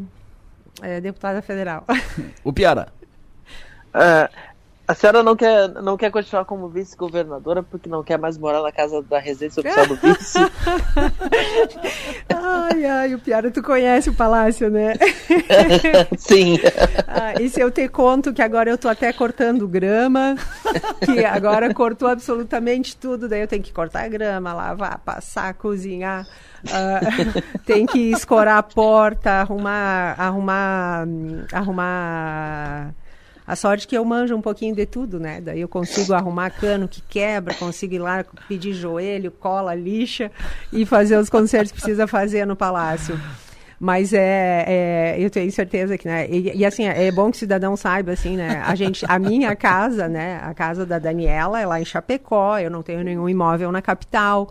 é 0.81 1.01
deputada 1.01 1.41
federal. 1.41 1.85
o 2.41 2.53
Piara. 2.53 2.87
Uh, 3.93 4.33
A 4.91 4.93
senhora 4.93 5.23
não 5.23 5.37
quer, 5.37 5.69
não 5.69 5.95
quer 5.95 6.11
continuar 6.11 6.43
como 6.43 6.67
vice-governadora 6.67 7.63
porque 7.63 7.87
não 7.87 8.03
quer 8.03 8.19
mais 8.19 8.37
morar 8.37 8.61
na 8.61 8.73
casa 8.73 9.01
da 9.01 9.19
residência 9.19 9.61
oficial 9.61 9.87
do 9.87 9.95
vice? 9.95 10.37
ai, 12.27 12.85
ai, 12.85 13.15
o 13.15 13.19
Piara, 13.19 13.49
tu 13.49 13.63
conhece 13.63 14.09
o 14.09 14.13
palácio, 14.13 14.69
né? 14.69 14.95
Sim. 16.19 16.59
Ah, 17.07 17.41
e 17.41 17.47
se 17.47 17.61
eu 17.61 17.71
te 17.71 17.87
conto 17.87 18.33
que 18.33 18.41
agora 18.41 18.69
eu 18.69 18.77
tô 18.77 18.89
até 18.89 19.13
cortando 19.13 19.65
grama, 19.65 20.35
que 21.05 21.23
agora 21.23 21.73
cortou 21.73 22.09
absolutamente 22.09 22.97
tudo, 22.97 23.29
daí 23.29 23.39
eu 23.39 23.47
tenho 23.47 23.63
que 23.63 23.71
cortar 23.71 24.09
grama, 24.09 24.53
lavar, 24.53 24.99
passar, 24.99 25.53
cozinhar. 25.53 26.27
Uh, 26.65 27.59
tem 27.65 27.85
que 27.85 28.11
escorar 28.11 28.57
a 28.57 28.63
porta, 28.63 29.31
arrumar, 29.39 30.15
arrumar, 30.19 31.07
arrumar 31.53 32.93
a 33.51 33.55
sorte 33.57 33.85
que 33.85 33.97
eu 33.97 34.05
manjo 34.05 34.33
um 34.33 34.41
pouquinho 34.41 34.73
de 34.73 34.85
tudo, 34.85 35.19
né? 35.19 35.41
Daí 35.41 35.59
eu 35.59 35.67
consigo 35.67 36.13
arrumar 36.13 36.51
cano 36.51 36.87
que 36.87 37.01
quebra, 37.01 37.53
consigo 37.53 37.95
ir 37.95 37.99
lá 37.99 38.23
pedir 38.47 38.71
joelho, 38.71 39.29
cola, 39.29 39.75
lixa 39.75 40.31
e 40.71 40.85
fazer 40.85 41.17
os 41.17 41.29
concertos 41.29 41.73
que 41.73 41.81
precisa 41.81 42.07
fazer 42.07 42.47
no 42.47 42.55
palácio. 42.55 43.19
Mas 43.77 44.13
é, 44.13 44.63
é, 44.65 45.15
eu 45.19 45.29
tenho 45.29 45.51
certeza 45.51 45.97
que, 45.97 46.07
né? 46.07 46.29
E, 46.29 46.59
e, 46.59 46.65
assim, 46.65 46.85
é 46.85 47.11
bom 47.11 47.29
que 47.29 47.35
o 47.35 47.39
cidadão 47.39 47.75
saiba, 47.75 48.13
assim, 48.13 48.37
né? 48.37 48.63
A 48.65 48.73
gente, 48.73 49.05
a 49.05 49.19
minha 49.19 49.53
casa, 49.53 50.07
né? 50.07 50.39
A 50.41 50.53
casa 50.53 50.85
da 50.85 50.97
Daniela 50.97 51.59
é 51.59 51.65
lá 51.65 51.81
em 51.81 51.83
Chapecó, 51.83 52.57
eu 52.57 52.71
não 52.71 52.81
tenho 52.81 53.03
nenhum 53.03 53.27
imóvel 53.27 53.69
na 53.69 53.81
capital. 53.81 54.49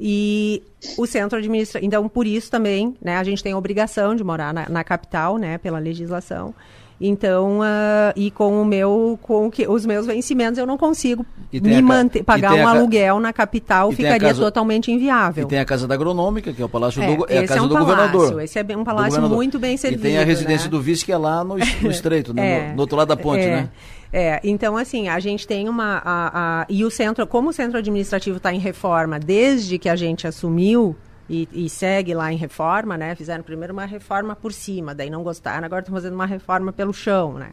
E 0.00 0.62
o 0.96 1.04
centro 1.06 1.36
administrativo. 1.36 1.86
Então, 1.86 2.08
por 2.08 2.26
isso 2.26 2.50
também, 2.50 2.96
né? 3.02 3.18
A 3.18 3.24
gente 3.24 3.42
tem 3.42 3.52
a 3.52 3.58
obrigação 3.58 4.16
de 4.16 4.24
morar 4.24 4.54
na, 4.54 4.70
na 4.70 4.82
capital, 4.82 5.36
né? 5.36 5.58
Pela 5.58 5.78
legislação. 5.78 6.54
Então, 7.00 7.60
uh, 7.60 8.12
e 8.16 8.28
com 8.28 8.60
o 8.60 8.64
meu, 8.64 9.16
com 9.22 9.48
que, 9.48 9.68
os 9.68 9.86
meus 9.86 10.04
vencimentos, 10.04 10.58
eu 10.58 10.66
não 10.66 10.76
consigo 10.76 11.24
me 11.52 11.80
manter, 11.80 12.24
pagar 12.24 12.54
um 12.54 12.66
aluguel 12.66 13.20
na 13.20 13.32
capital, 13.32 13.92
ficaria 13.92 14.18
casa, 14.18 14.42
totalmente 14.42 14.90
inviável. 14.90 15.46
E 15.46 15.48
tem 15.48 15.60
a 15.60 15.64
casa 15.64 15.86
da 15.86 15.94
agronômica, 15.94 16.52
que 16.52 16.60
é 16.60 16.64
o 16.64 16.68
palácio 16.68 17.00
é, 17.00 17.16
do, 17.16 17.26
é 17.28 17.38
a 17.38 17.46
casa 17.46 17.60
é 17.60 17.62
um 17.62 17.68
do 17.68 17.74
palácio, 17.74 17.96
governador. 17.96 18.42
Esse 18.42 18.58
é 18.58 18.76
um 18.76 18.82
palácio 18.82 19.22
muito 19.28 19.60
bem 19.60 19.76
servido. 19.76 20.04
E 20.04 20.10
tem 20.10 20.18
a 20.18 20.24
residência 20.24 20.64
né? 20.64 20.70
do 20.70 20.80
vice, 20.80 21.04
que 21.04 21.12
é 21.12 21.16
lá 21.16 21.44
no, 21.44 21.56
no 21.56 21.62
estreito, 21.90 22.34
né? 22.34 22.50
é, 22.50 22.68
no, 22.70 22.74
no, 22.74 22.80
outro 22.80 22.96
lado 22.96 23.08
da 23.08 23.16
ponte, 23.16 23.44
é, 23.44 23.48
né? 23.48 23.68
É, 24.12 24.40
então 24.42 24.76
assim, 24.76 25.08
a 25.08 25.20
gente 25.20 25.46
tem 25.46 25.68
uma. 25.68 26.02
A, 26.04 26.62
a, 26.62 26.66
e 26.68 26.84
o 26.84 26.90
centro, 26.90 27.24
como 27.28 27.50
o 27.50 27.52
centro 27.52 27.78
administrativo 27.78 28.38
está 28.38 28.52
em 28.52 28.58
reforma 28.58 29.20
desde 29.20 29.78
que 29.78 29.88
a 29.88 29.94
gente 29.94 30.26
assumiu, 30.26 30.96
e, 31.28 31.48
e, 31.52 31.68
segue 31.68 32.14
lá 32.14 32.32
em 32.32 32.36
reforma, 32.36 32.96
né? 32.96 33.14
Fizeram 33.14 33.42
primeiro 33.42 33.72
uma 33.72 33.84
reforma 33.84 34.34
por 34.34 34.52
cima, 34.52 34.94
daí 34.94 35.10
não 35.10 35.22
gostaram, 35.22 35.64
agora 35.64 35.80
estão 35.80 35.94
fazendo 35.94 36.14
uma 36.14 36.26
reforma 36.26 36.72
pelo 36.72 36.92
chão, 36.92 37.34
né? 37.34 37.50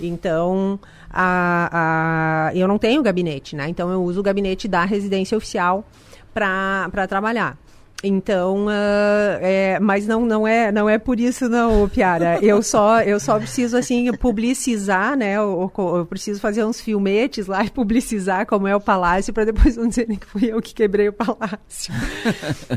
Então, 0.00 0.80
a, 1.10 2.48
a, 2.50 2.56
eu 2.56 2.66
não 2.66 2.78
tenho 2.78 3.02
gabinete, 3.02 3.54
né? 3.54 3.68
Então, 3.68 3.90
eu 3.90 4.02
uso 4.02 4.20
o 4.20 4.22
gabinete 4.22 4.66
da 4.66 4.84
residência 4.84 5.36
oficial 5.36 5.84
para 6.32 7.06
trabalhar. 7.06 7.58
Então, 8.04 8.66
uh, 8.66 9.38
é, 9.40 9.78
mas 9.78 10.08
não, 10.08 10.26
não, 10.26 10.46
é, 10.46 10.72
não 10.72 10.88
é 10.88 10.98
por 10.98 11.20
isso 11.20 11.48
não, 11.48 11.88
Piara. 11.88 12.38
Eu 12.42 12.60
só, 12.60 13.00
eu 13.00 13.20
só 13.20 13.38
preciso, 13.38 13.76
assim, 13.76 14.12
publicizar, 14.14 15.16
né? 15.16 15.36
Eu, 15.36 15.70
eu, 15.78 16.06
preciso 16.06 16.40
fazer 16.40 16.64
uns 16.64 16.80
filmetes 16.80 17.46
lá 17.46 17.64
e 17.64 17.70
publicizar 17.70 18.44
como 18.44 18.66
é 18.66 18.74
o 18.74 18.80
palácio 18.80 19.32
para 19.32 19.44
depois 19.44 19.76
não 19.76 19.86
dizerem 19.86 20.16
que 20.16 20.26
fui 20.26 20.46
eu 20.46 20.60
que 20.60 20.74
quebrei 20.74 21.08
o 21.08 21.12
palácio. 21.12 21.94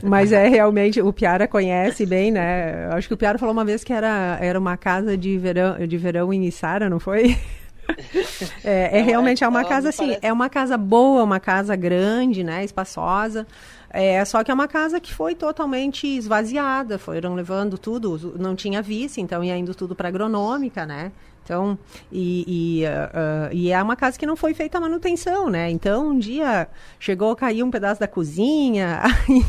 mas 0.03 0.31
é 0.31 0.47
realmente, 0.47 1.01
o 1.01 1.11
Piara 1.11 1.47
conhece 1.47 2.05
bem, 2.05 2.29
né? 2.29 2.87
Acho 2.91 3.07
que 3.07 3.13
o 3.15 3.17
Piara 3.17 3.39
falou 3.39 3.53
uma 3.53 3.65
vez 3.65 3.83
que 3.83 3.93
era, 3.93 4.37
era 4.39 4.59
uma 4.59 4.77
casa 4.77 5.17
de 5.17 5.39
verão, 5.39 5.87
de 5.87 5.97
verão 5.97 6.31
em 6.31 6.45
Içara, 6.45 6.87
não 6.87 6.99
foi? 6.99 7.35
É, 8.63 8.99
é, 8.99 9.01
realmente 9.01 9.43
é 9.43 9.47
uma 9.47 9.63
casa 9.63 9.89
assim, 9.89 10.07
parece... 10.07 10.25
é 10.25 10.33
uma 10.33 10.49
casa 10.49 10.77
boa, 10.77 11.23
uma 11.23 11.39
casa 11.39 11.75
grande, 11.75 12.43
né, 12.43 12.63
espaçosa. 12.63 13.45
É, 13.89 14.23
só 14.25 14.43
que 14.43 14.51
é 14.51 14.53
uma 14.53 14.67
casa 14.67 14.99
que 14.99 15.13
foi 15.13 15.35
totalmente 15.35 16.07
esvaziada, 16.07 16.97
foram 16.97 17.35
levando 17.35 17.77
tudo, 17.77 18.35
não 18.37 18.55
tinha 18.55 18.81
vice, 18.81 19.21
então 19.21 19.43
ia 19.43 19.57
indo 19.57 19.73
tudo 19.73 19.95
para 19.95 20.09
agronômica, 20.09 20.85
né? 20.85 21.11
Então, 21.45 21.77
e, 22.11 22.81
e, 22.81 22.85
uh, 22.85 22.89
uh, 22.89 23.53
e, 23.53 23.71
é 23.71 23.81
uma 23.81 23.95
casa 23.95 24.17
que 24.17 24.25
não 24.25 24.35
foi 24.35 24.55
feita 24.55 24.79
a 24.79 24.81
manutenção, 24.81 25.47
né? 25.47 25.69
Então, 25.69 26.09
um 26.09 26.17
dia 26.17 26.67
chegou 26.99 27.31
a 27.31 27.35
cair 27.35 27.61
um 27.61 27.69
pedaço 27.69 27.99
da 27.99 28.07
cozinha, 28.07 29.01
aí, 29.29 29.45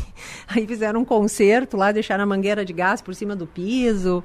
aí 0.47 0.67
fizeram 0.67 0.99
um 0.99 1.05
conserto 1.05 1.75
lá, 1.75 1.91
deixaram 1.91 2.23
a 2.23 2.27
mangueira 2.27 2.63
de 2.63 2.71
gás 2.71 3.01
por 3.01 3.15
cima 3.15 3.35
do 3.35 3.47
piso. 3.47 4.23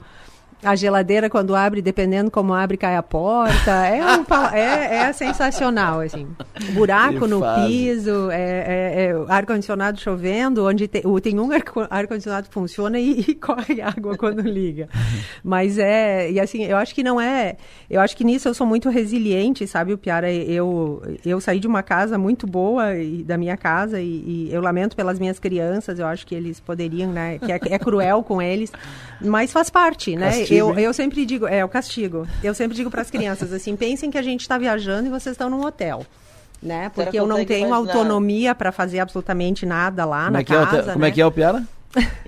A 0.64 0.76
geladeira, 0.76 1.28
quando 1.28 1.56
abre, 1.56 1.82
dependendo 1.82 2.30
como 2.30 2.54
abre, 2.54 2.76
cai 2.76 2.94
a 2.94 3.02
porta. 3.02 3.70
É, 3.70 4.00
um, 4.04 4.54
é, 4.54 4.96
é 5.08 5.12
sensacional, 5.12 6.00
assim. 6.00 6.28
Buraco 6.72 7.26
no 7.26 7.42
piso, 7.66 8.30
é, 8.30 8.36
é, 8.36 9.04
é 9.06 9.24
ar-condicionado 9.28 9.98
chovendo, 10.00 10.64
onde 10.64 10.86
tem, 10.86 11.02
tem 11.20 11.40
um 11.40 11.48
ar-condicionado 11.90 12.48
que 12.48 12.54
funciona 12.54 12.98
e, 13.00 13.20
e, 13.20 13.34
corre 13.34 13.80
água 13.80 14.16
quando 14.16 14.40
liga. 14.40 14.88
Mas 15.42 15.78
é, 15.78 16.30
e 16.30 16.38
assim, 16.38 16.62
eu 16.64 16.76
acho 16.76 16.94
que 16.94 17.02
não 17.02 17.20
é, 17.20 17.56
eu 17.90 18.00
acho 18.00 18.16
que 18.16 18.22
nisso 18.22 18.48
eu 18.48 18.54
sou 18.54 18.66
muito 18.66 18.88
resiliente, 18.88 19.66
sabe, 19.66 19.92
o 19.92 19.98
Piara, 19.98 20.32
eu, 20.32 21.02
eu 21.26 21.40
saí 21.40 21.58
de 21.58 21.66
uma 21.66 21.82
casa 21.82 22.16
muito 22.16 22.46
boa, 22.46 22.94
e, 22.94 23.24
da 23.24 23.36
minha 23.36 23.56
casa, 23.56 24.00
e, 24.00 24.06
e, 24.06 24.48
eu 24.52 24.60
lamento 24.60 24.94
pelas 24.94 25.18
minhas 25.18 25.40
crianças, 25.40 25.98
eu 25.98 26.06
acho 26.06 26.24
que 26.24 26.34
eles 26.34 26.60
poderiam, 26.60 27.10
né, 27.10 27.38
que 27.38 27.50
é, 27.50 27.58
é 27.70 27.78
cruel 27.78 28.22
com 28.22 28.40
eles, 28.40 28.70
mas 29.20 29.52
faz 29.52 29.68
parte, 29.68 30.14
né? 30.14 30.30
Eu, 30.54 30.78
eu 30.78 30.92
sempre 30.92 31.24
digo, 31.24 31.46
é 31.46 31.64
o 31.64 31.68
castigo. 31.68 32.26
Eu 32.42 32.54
sempre 32.54 32.76
digo 32.76 32.90
para 32.90 33.02
as 33.02 33.10
crianças 33.10 33.52
assim, 33.52 33.76
pensem 33.76 34.10
que 34.10 34.18
a 34.18 34.22
gente 34.22 34.40
está 34.40 34.58
viajando 34.58 35.06
e 35.06 35.10
vocês 35.10 35.34
estão 35.34 35.50
num 35.50 35.64
hotel. 35.64 36.06
Né? 36.62 36.90
Porque 36.94 37.18
eu 37.18 37.26
não 37.26 37.44
tenho 37.44 37.66
imaginar. 37.66 37.76
autonomia 37.76 38.54
para 38.54 38.70
fazer 38.70 39.00
absolutamente 39.00 39.66
nada 39.66 40.04
lá 40.04 40.24
como 40.24 40.32
na 40.32 40.40
é 40.40 40.44
casa. 40.44 40.90
É, 40.90 40.92
como 40.92 41.04
é 41.04 41.08
né? 41.08 41.14
que 41.14 41.20
é 41.20 41.26
o 41.26 41.32
Piara? 41.32 41.62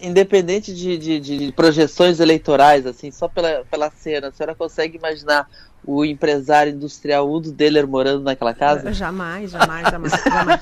Independente 0.00 0.74
de, 0.74 0.96
de, 0.96 1.20
de, 1.20 1.52
projeções 1.52 2.20
eleitorais, 2.20 2.86
assim, 2.86 3.10
só 3.10 3.26
pela, 3.26 3.64
pela 3.70 3.90
cena, 3.90 4.28
a 4.28 4.32
senhora 4.32 4.54
consegue 4.54 4.96
imaginar 4.96 5.48
o 5.84 6.04
empresário 6.04 6.72
industrial 6.72 7.30
Udo 7.30 7.50
Deller 7.52 7.86
morando 7.86 8.22
naquela 8.22 8.54
casa? 8.54 8.92
Jamais, 8.92 9.50
jamais, 9.50 9.88
jamais. 9.88 10.12
jamais. 10.12 10.60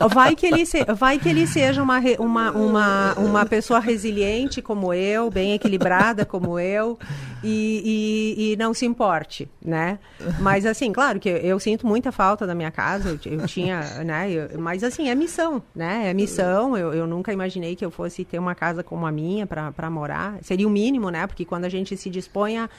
Não, 0.00 0.08
vai, 0.08 0.34
que 0.34 0.46
ele 0.46 0.64
se, 0.64 0.84
vai 0.84 1.18
que 1.18 1.28
ele 1.28 1.46
seja 1.46 1.82
uma, 1.82 2.00
uma, 2.18 2.50
uma, 2.52 3.14
uma 3.14 3.46
pessoa 3.46 3.78
resiliente 3.78 4.62
como 4.62 4.92
eu, 4.92 5.30
bem 5.30 5.52
equilibrada 5.52 6.24
como 6.24 6.58
eu, 6.58 6.98
e, 7.42 8.34
e, 8.38 8.52
e 8.52 8.56
não 8.56 8.72
se 8.72 8.86
importe, 8.86 9.48
né? 9.62 9.98
Mas 10.40 10.64
assim, 10.64 10.92
claro 10.92 11.20
que 11.20 11.28
eu, 11.28 11.36
eu 11.36 11.60
sinto 11.60 11.86
muita 11.86 12.10
falta 12.10 12.46
da 12.46 12.54
minha 12.54 12.70
casa, 12.70 13.10
eu, 13.10 13.32
eu 13.32 13.46
tinha, 13.46 13.80
né? 14.02 14.30
Eu, 14.30 14.58
mas 14.58 14.82
assim, 14.82 15.10
é 15.10 15.14
missão, 15.14 15.62
né? 15.74 16.08
É 16.08 16.14
missão, 16.14 16.76
eu, 16.76 16.94
eu 16.94 17.06
nunca 17.06 17.32
imaginei 17.32 17.76
que 17.76 17.84
eu 17.84 17.90
fosse 17.90 18.24
ter 18.24 18.38
uma 18.38 18.54
casa 18.54 18.82
como 18.82 19.06
a 19.06 19.12
minha 19.12 19.46
para 19.46 19.90
morar. 19.90 20.38
Seria 20.42 20.66
o 20.66 20.70
mínimo, 20.70 21.10
né? 21.10 21.26
Porque 21.26 21.44
quando 21.44 21.66
a 21.66 21.68
gente 21.68 21.96
se 21.96 22.08
dispõe 22.08 22.58
a 22.58 22.70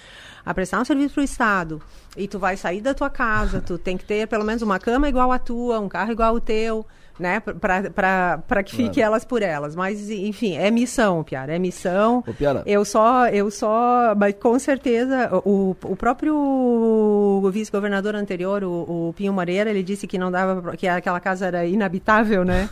a 0.46 0.54
prestar 0.54 0.80
um 0.80 0.86
serviço 0.86 1.16
para 1.16 1.22
o 1.22 1.24
Estado 1.24 1.75
e 2.18 2.28
tu 2.28 2.40
vai 2.40 2.56
sair 2.56 2.82
da 2.82 2.94
tua 2.94 3.10
casa, 3.10 3.62
tu 3.62 3.78
tem 3.78 3.98
que 3.98 4.06
ter 4.06 4.28
pelo 4.28 4.46
menos 4.46 4.62
uma 4.62 4.80
cama 4.80 5.10
igual 5.10 5.32
a 5.32 5.40
tua, 5.40 5.80
um 5.80 5.90
carro 5.90 6.12
igual 6.12 6.30
ao 6.30 6.40
teu, 6.40 6.86
né? 7.20 7.40
Para 7.40 8.64
que 8.64 8.76
fique 8.76 8.96
claro. 8.96 9.02
elas 9.02 9.26
por 9.26 9.42
elas. 9.42 9.76
Mas, 9.76 10.10
enfim, 10.10 10.58
é 10.58 10.70
missão, 10.70 11.24
Piara, 11.24 11.56
é 11.56 11.60
missão. 11.60 12.24
Ô, 12.28 12.34
Piara. 12.34 12.64
Eu 12.66 12.84
só, 12.84 13.28
eu 13.28 13.50
só, 13.50 14.14
mas 14.16 14.36
com 14.36 14.58
certeza, 14.60 15.30
o, 15.46 15.76
o 15.84 15.96
próprio 15.96 17.42
vice-governador 17.52 18.16
anterior, 18.16 18.64
o, 18.64 19.10
o, 19.10 19.14
Pinho 19.14 19.34
Moreira, 19.34 19.70
ele 19.70 19.84
disse 19.84 20.08
que 20.08 20.18
não 20.18 20.32
dava, 20.32 20.76
que 20.76 20.88
aquela 20.88 21.20
casa 21.20 21.48
era 21.48 21.66
inabitável, 21.66 22.44
né? 22.44 22.70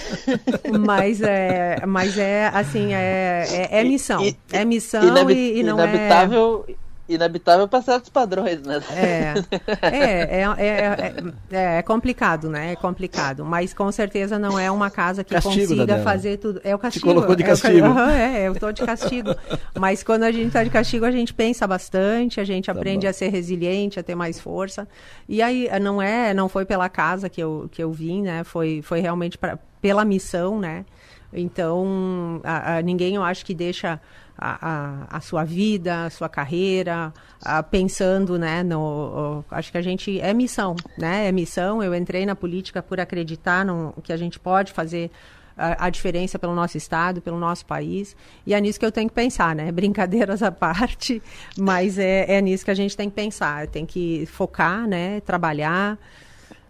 mas, 0.80 1.20
é, 1.22 1.84
mas 1.86 2.18
é, 2.18 2.50
assim, 2.52 2.92
é, 2.92 3.44
é, 3.50 3.80
é 3.80 3.84
missão. 3.84 4.22
E, 4.22 4.36
é 4.52 4.64
missão 4.64 5.30
e, 5.30 5.60
e 5.60 5.62
não 5.62 5.76
inabitável... 5.78 6.64
é... 6.68 6.72
Inabitável 6.72 6.87
inabitável 7.08 7.66
para 7.66 7.80
certos 7.82 8.10
padrões, 8.10 8.62
né? 8.62 8.80
É, 8.90 9.34
é, 9.82 10.42
é, 10.42 11.24
é, 11.50 11.78
é, 11.78 11.82
complicado, 11.82 12.50
né? 12.50 12.72
É 12.72 12.76
complicado. 12.76 13.44
Mas 13.44 13.72
com 13.72 13.90
certeza 13.90 14.38
não 14.38 14.58
é 14.58 14.70
uma 14.70 14.90
casa 14.90 15.24
que 15.24 15.32
castigo, 15.32 15.68
consiga 15.68 15.98
fazer 16.00 16.36
tudo. 16.36 16.60
É 16.62 16.74
o 16.74 16.78
castigo. 16.78 17.06
Te 17.06 17.14
colocou 17.14 17.34
de 17.34 17.44
castigo. 17.44 17.86
É, 18.18 18.46
eu 18.46 18.52
estou 18.52 18.72
de 18.72 18.84
castigo. 18.84 19.34
Mas 19.78 20.02
quando 20.02 20.24
a 20.24 20.32
gente 20.32 20.48
está 20.48 20.62
de 20.62 20.70
castigo, 20.70 21.04
a 21.04 21.10
gente 21.10 21.32
pensa 21.32 21.66
bastante, 21.66 22.40
a 22.40 22.44
gente 22.44 22.66
tá 22.66 22.72
aprende 22.72 23.06
bom. 23.06 23.10
a 23.10 23.12
ser 23.12 23.28
resiliente, 23.28 23.98
a 23.98 24.02
ter 24.02 24.14
mais 24.14 24.38
força. 24.38 24.86
E 25.28 25.40
aí 25.40 25.68
não 25.80 26.02
é, 26.02 26.34
não 26.34 26.48
foi 26.48 26.64
pela 26.64 26.88
casa 26.88 27.28
que 27.28 27.40
eu, 27.40 27.68
que 27.70 27.82
eu 27.82 27.90
vim, 27.90 28.22
né? 28.22 28.44
Foi, 28.44 28.82
foi 28.82 29.00
realmente 29.00 29.38
pra, 29.38 29.58
pela 29.80 30.04
missão, 30.04 30.58
né? 30.58 30.84
Então, 31.32 32.40
a, 32.42 32.76
a, 32.76 32.82
ninguém 32.82 33.14
eu 33.14 33.22
acho 33.22 33.44
que 33.44 33.54
deixa 33.54 34.00
a, 34.38 35.16
a, 35.16 35.20
sua 35.20 35.42
vida, 35.44 36.04
a 36.04 36.10
sua 36.10 36.28
carreira, 36.28 37.12
a, 37.42 37.60
pensando, 37.62 38.38
né, 38.38 38.62
no, 38.62 39.44
acho 39.50 39.72
que 39.72 39.78
a 39.78 39.82
gente, 39.82 40.20
é 40.20 40.32
missão, 40.32 40.76
né, 40.96 41.26
é 41.26 41.32
missão, 41.32 41.82
eu 41.82 41.92
entrei 41.94 42.24
na 42.24 42.36
política 42.36 42.80
por 42.80 43.00
acreditar 43.00 43.64
no, 43.64 43.92
que 44.02 44.12
a 44.12 44.16
gente 44.16 44.38
pode 44.38 44.72
fazer 44.72 45.10
a, 45.56 45.86
a, 45.86 45.90
diferença 45.90 46.38
pelo 46.38 46.54
nosso 46.54 46.78
estado, 46.78 47.20
pelo 47.20 47.36
nosso 47.36 47.66
país. 47.66 48.16
E 48.46 48.54
é 48.54 48.60
nisso 48.60 48.78
que 48.78 48.86
eu 48.86 48.92
tenho 48.92 49.08
que 49.08 49.14
pensar, 49.14 49.56
né? 49.56 49.72
Brincadeiras 49.72 50.40
à 50.40 50.52
parte, 50.52 51.20
mas 51.58 51.98
é, 51.98 52.36
é 52.36 52.40
nisso 52.40 52.64
que 52.64 52.70
a 52.70 52.74
gente 52.74 52.96
tem 52.96 53.10
que 53.10 53.16
pensar. 53.16 53.66
Tem 53.66 53.84
que 53.84 54.24
focar, 54.26 54.86
né? 54.86 55.20
Trabalhar, 55.22 55.98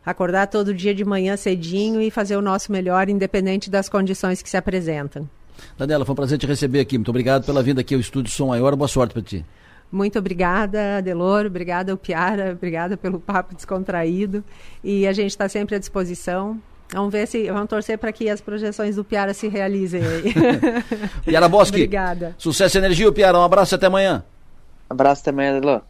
acordar 0.06 0.46
todo 0.46 0.72
dia 0.72 0.94
de 0.94 1.04
manhã 1.04 1.36
cedinho 1.36 2.00
e 2.00 2.10
fazer 2.10 2.36
o 2.36 2.42
nosso 2.42 2.72
melhor, 2.72 3.10
independente 3.10 3.68
das 3.68 3.90
condições 3.90 4.40
que 4.40 4.48
se 4.48 4.56
apresentam. 4.56 5.28
Daniela, 5.76 6.04
foi 6.04 6.12
um 6.12 6.16
prazer 6.16 6.38
te 6.38 6.46
receber 6.46 6.80
aqui. 6.80 6.96
Muito 6.96 7.10
obrigado 7.10 7.44
pela 7.44 7.62
vinda 7.62 7.80
aqui 7.80 7.94
ao 7.94 8.00
Estúdio 8.00 8.32
Som 8.32 8.48
Maior. 8.48 8.74
Boa 8.76 8.88
sorte 8.88 9.12
para 9.12 9.22
ti. 9.22 9.44
Muito 9.90 10.18
obrigada, 10.18 11.00
Delor, 11.00 11.46
obrigada, 11.46 11.96
Piara, 11.96 12.52
obrigada 12.52 12.96
pelo 12.96 13.18
papo 13.18 13.54
descontraído. 13.54 14.44
E 14.84 15.06
a 15.06 15.12
gente 15.12 15.30
está 15.30 15.48
sempre 15.48 15.76
à 15.76 15.78
disposição. 15.78 16.60
Vamos 16.92 17.12
ver 17.12 17.26
se. 17.26 17.50
Vamos 17.50 17.68
torcer 17.68 17.98
para 17.98 18.12
que 18.12 18.28
as 18.28 18.40
projeções 18.40 18.96
do 18.96 19.04
Piara 19.04 19.34
se 19.34 19.48
realizem 19.48 20.02
aí. 20.02 20.34
Piara 21.24 21.48
Bosque. 21.48 21.76
Obrigada. 21.76 22.34
Sucesso 22.38 22.76
e 22.76 22.78
energia, 22.78 23.10
Piara. 23.12 23.38
Um 23.38 23.42
abraço 23.42 23.74
até 23.74 23.86
amanhã. 23.86 24.22
abraço 24.88 25.22
até 25.22 25.30
amanhã, 25.30 25.58
Delor. 25.60 25.82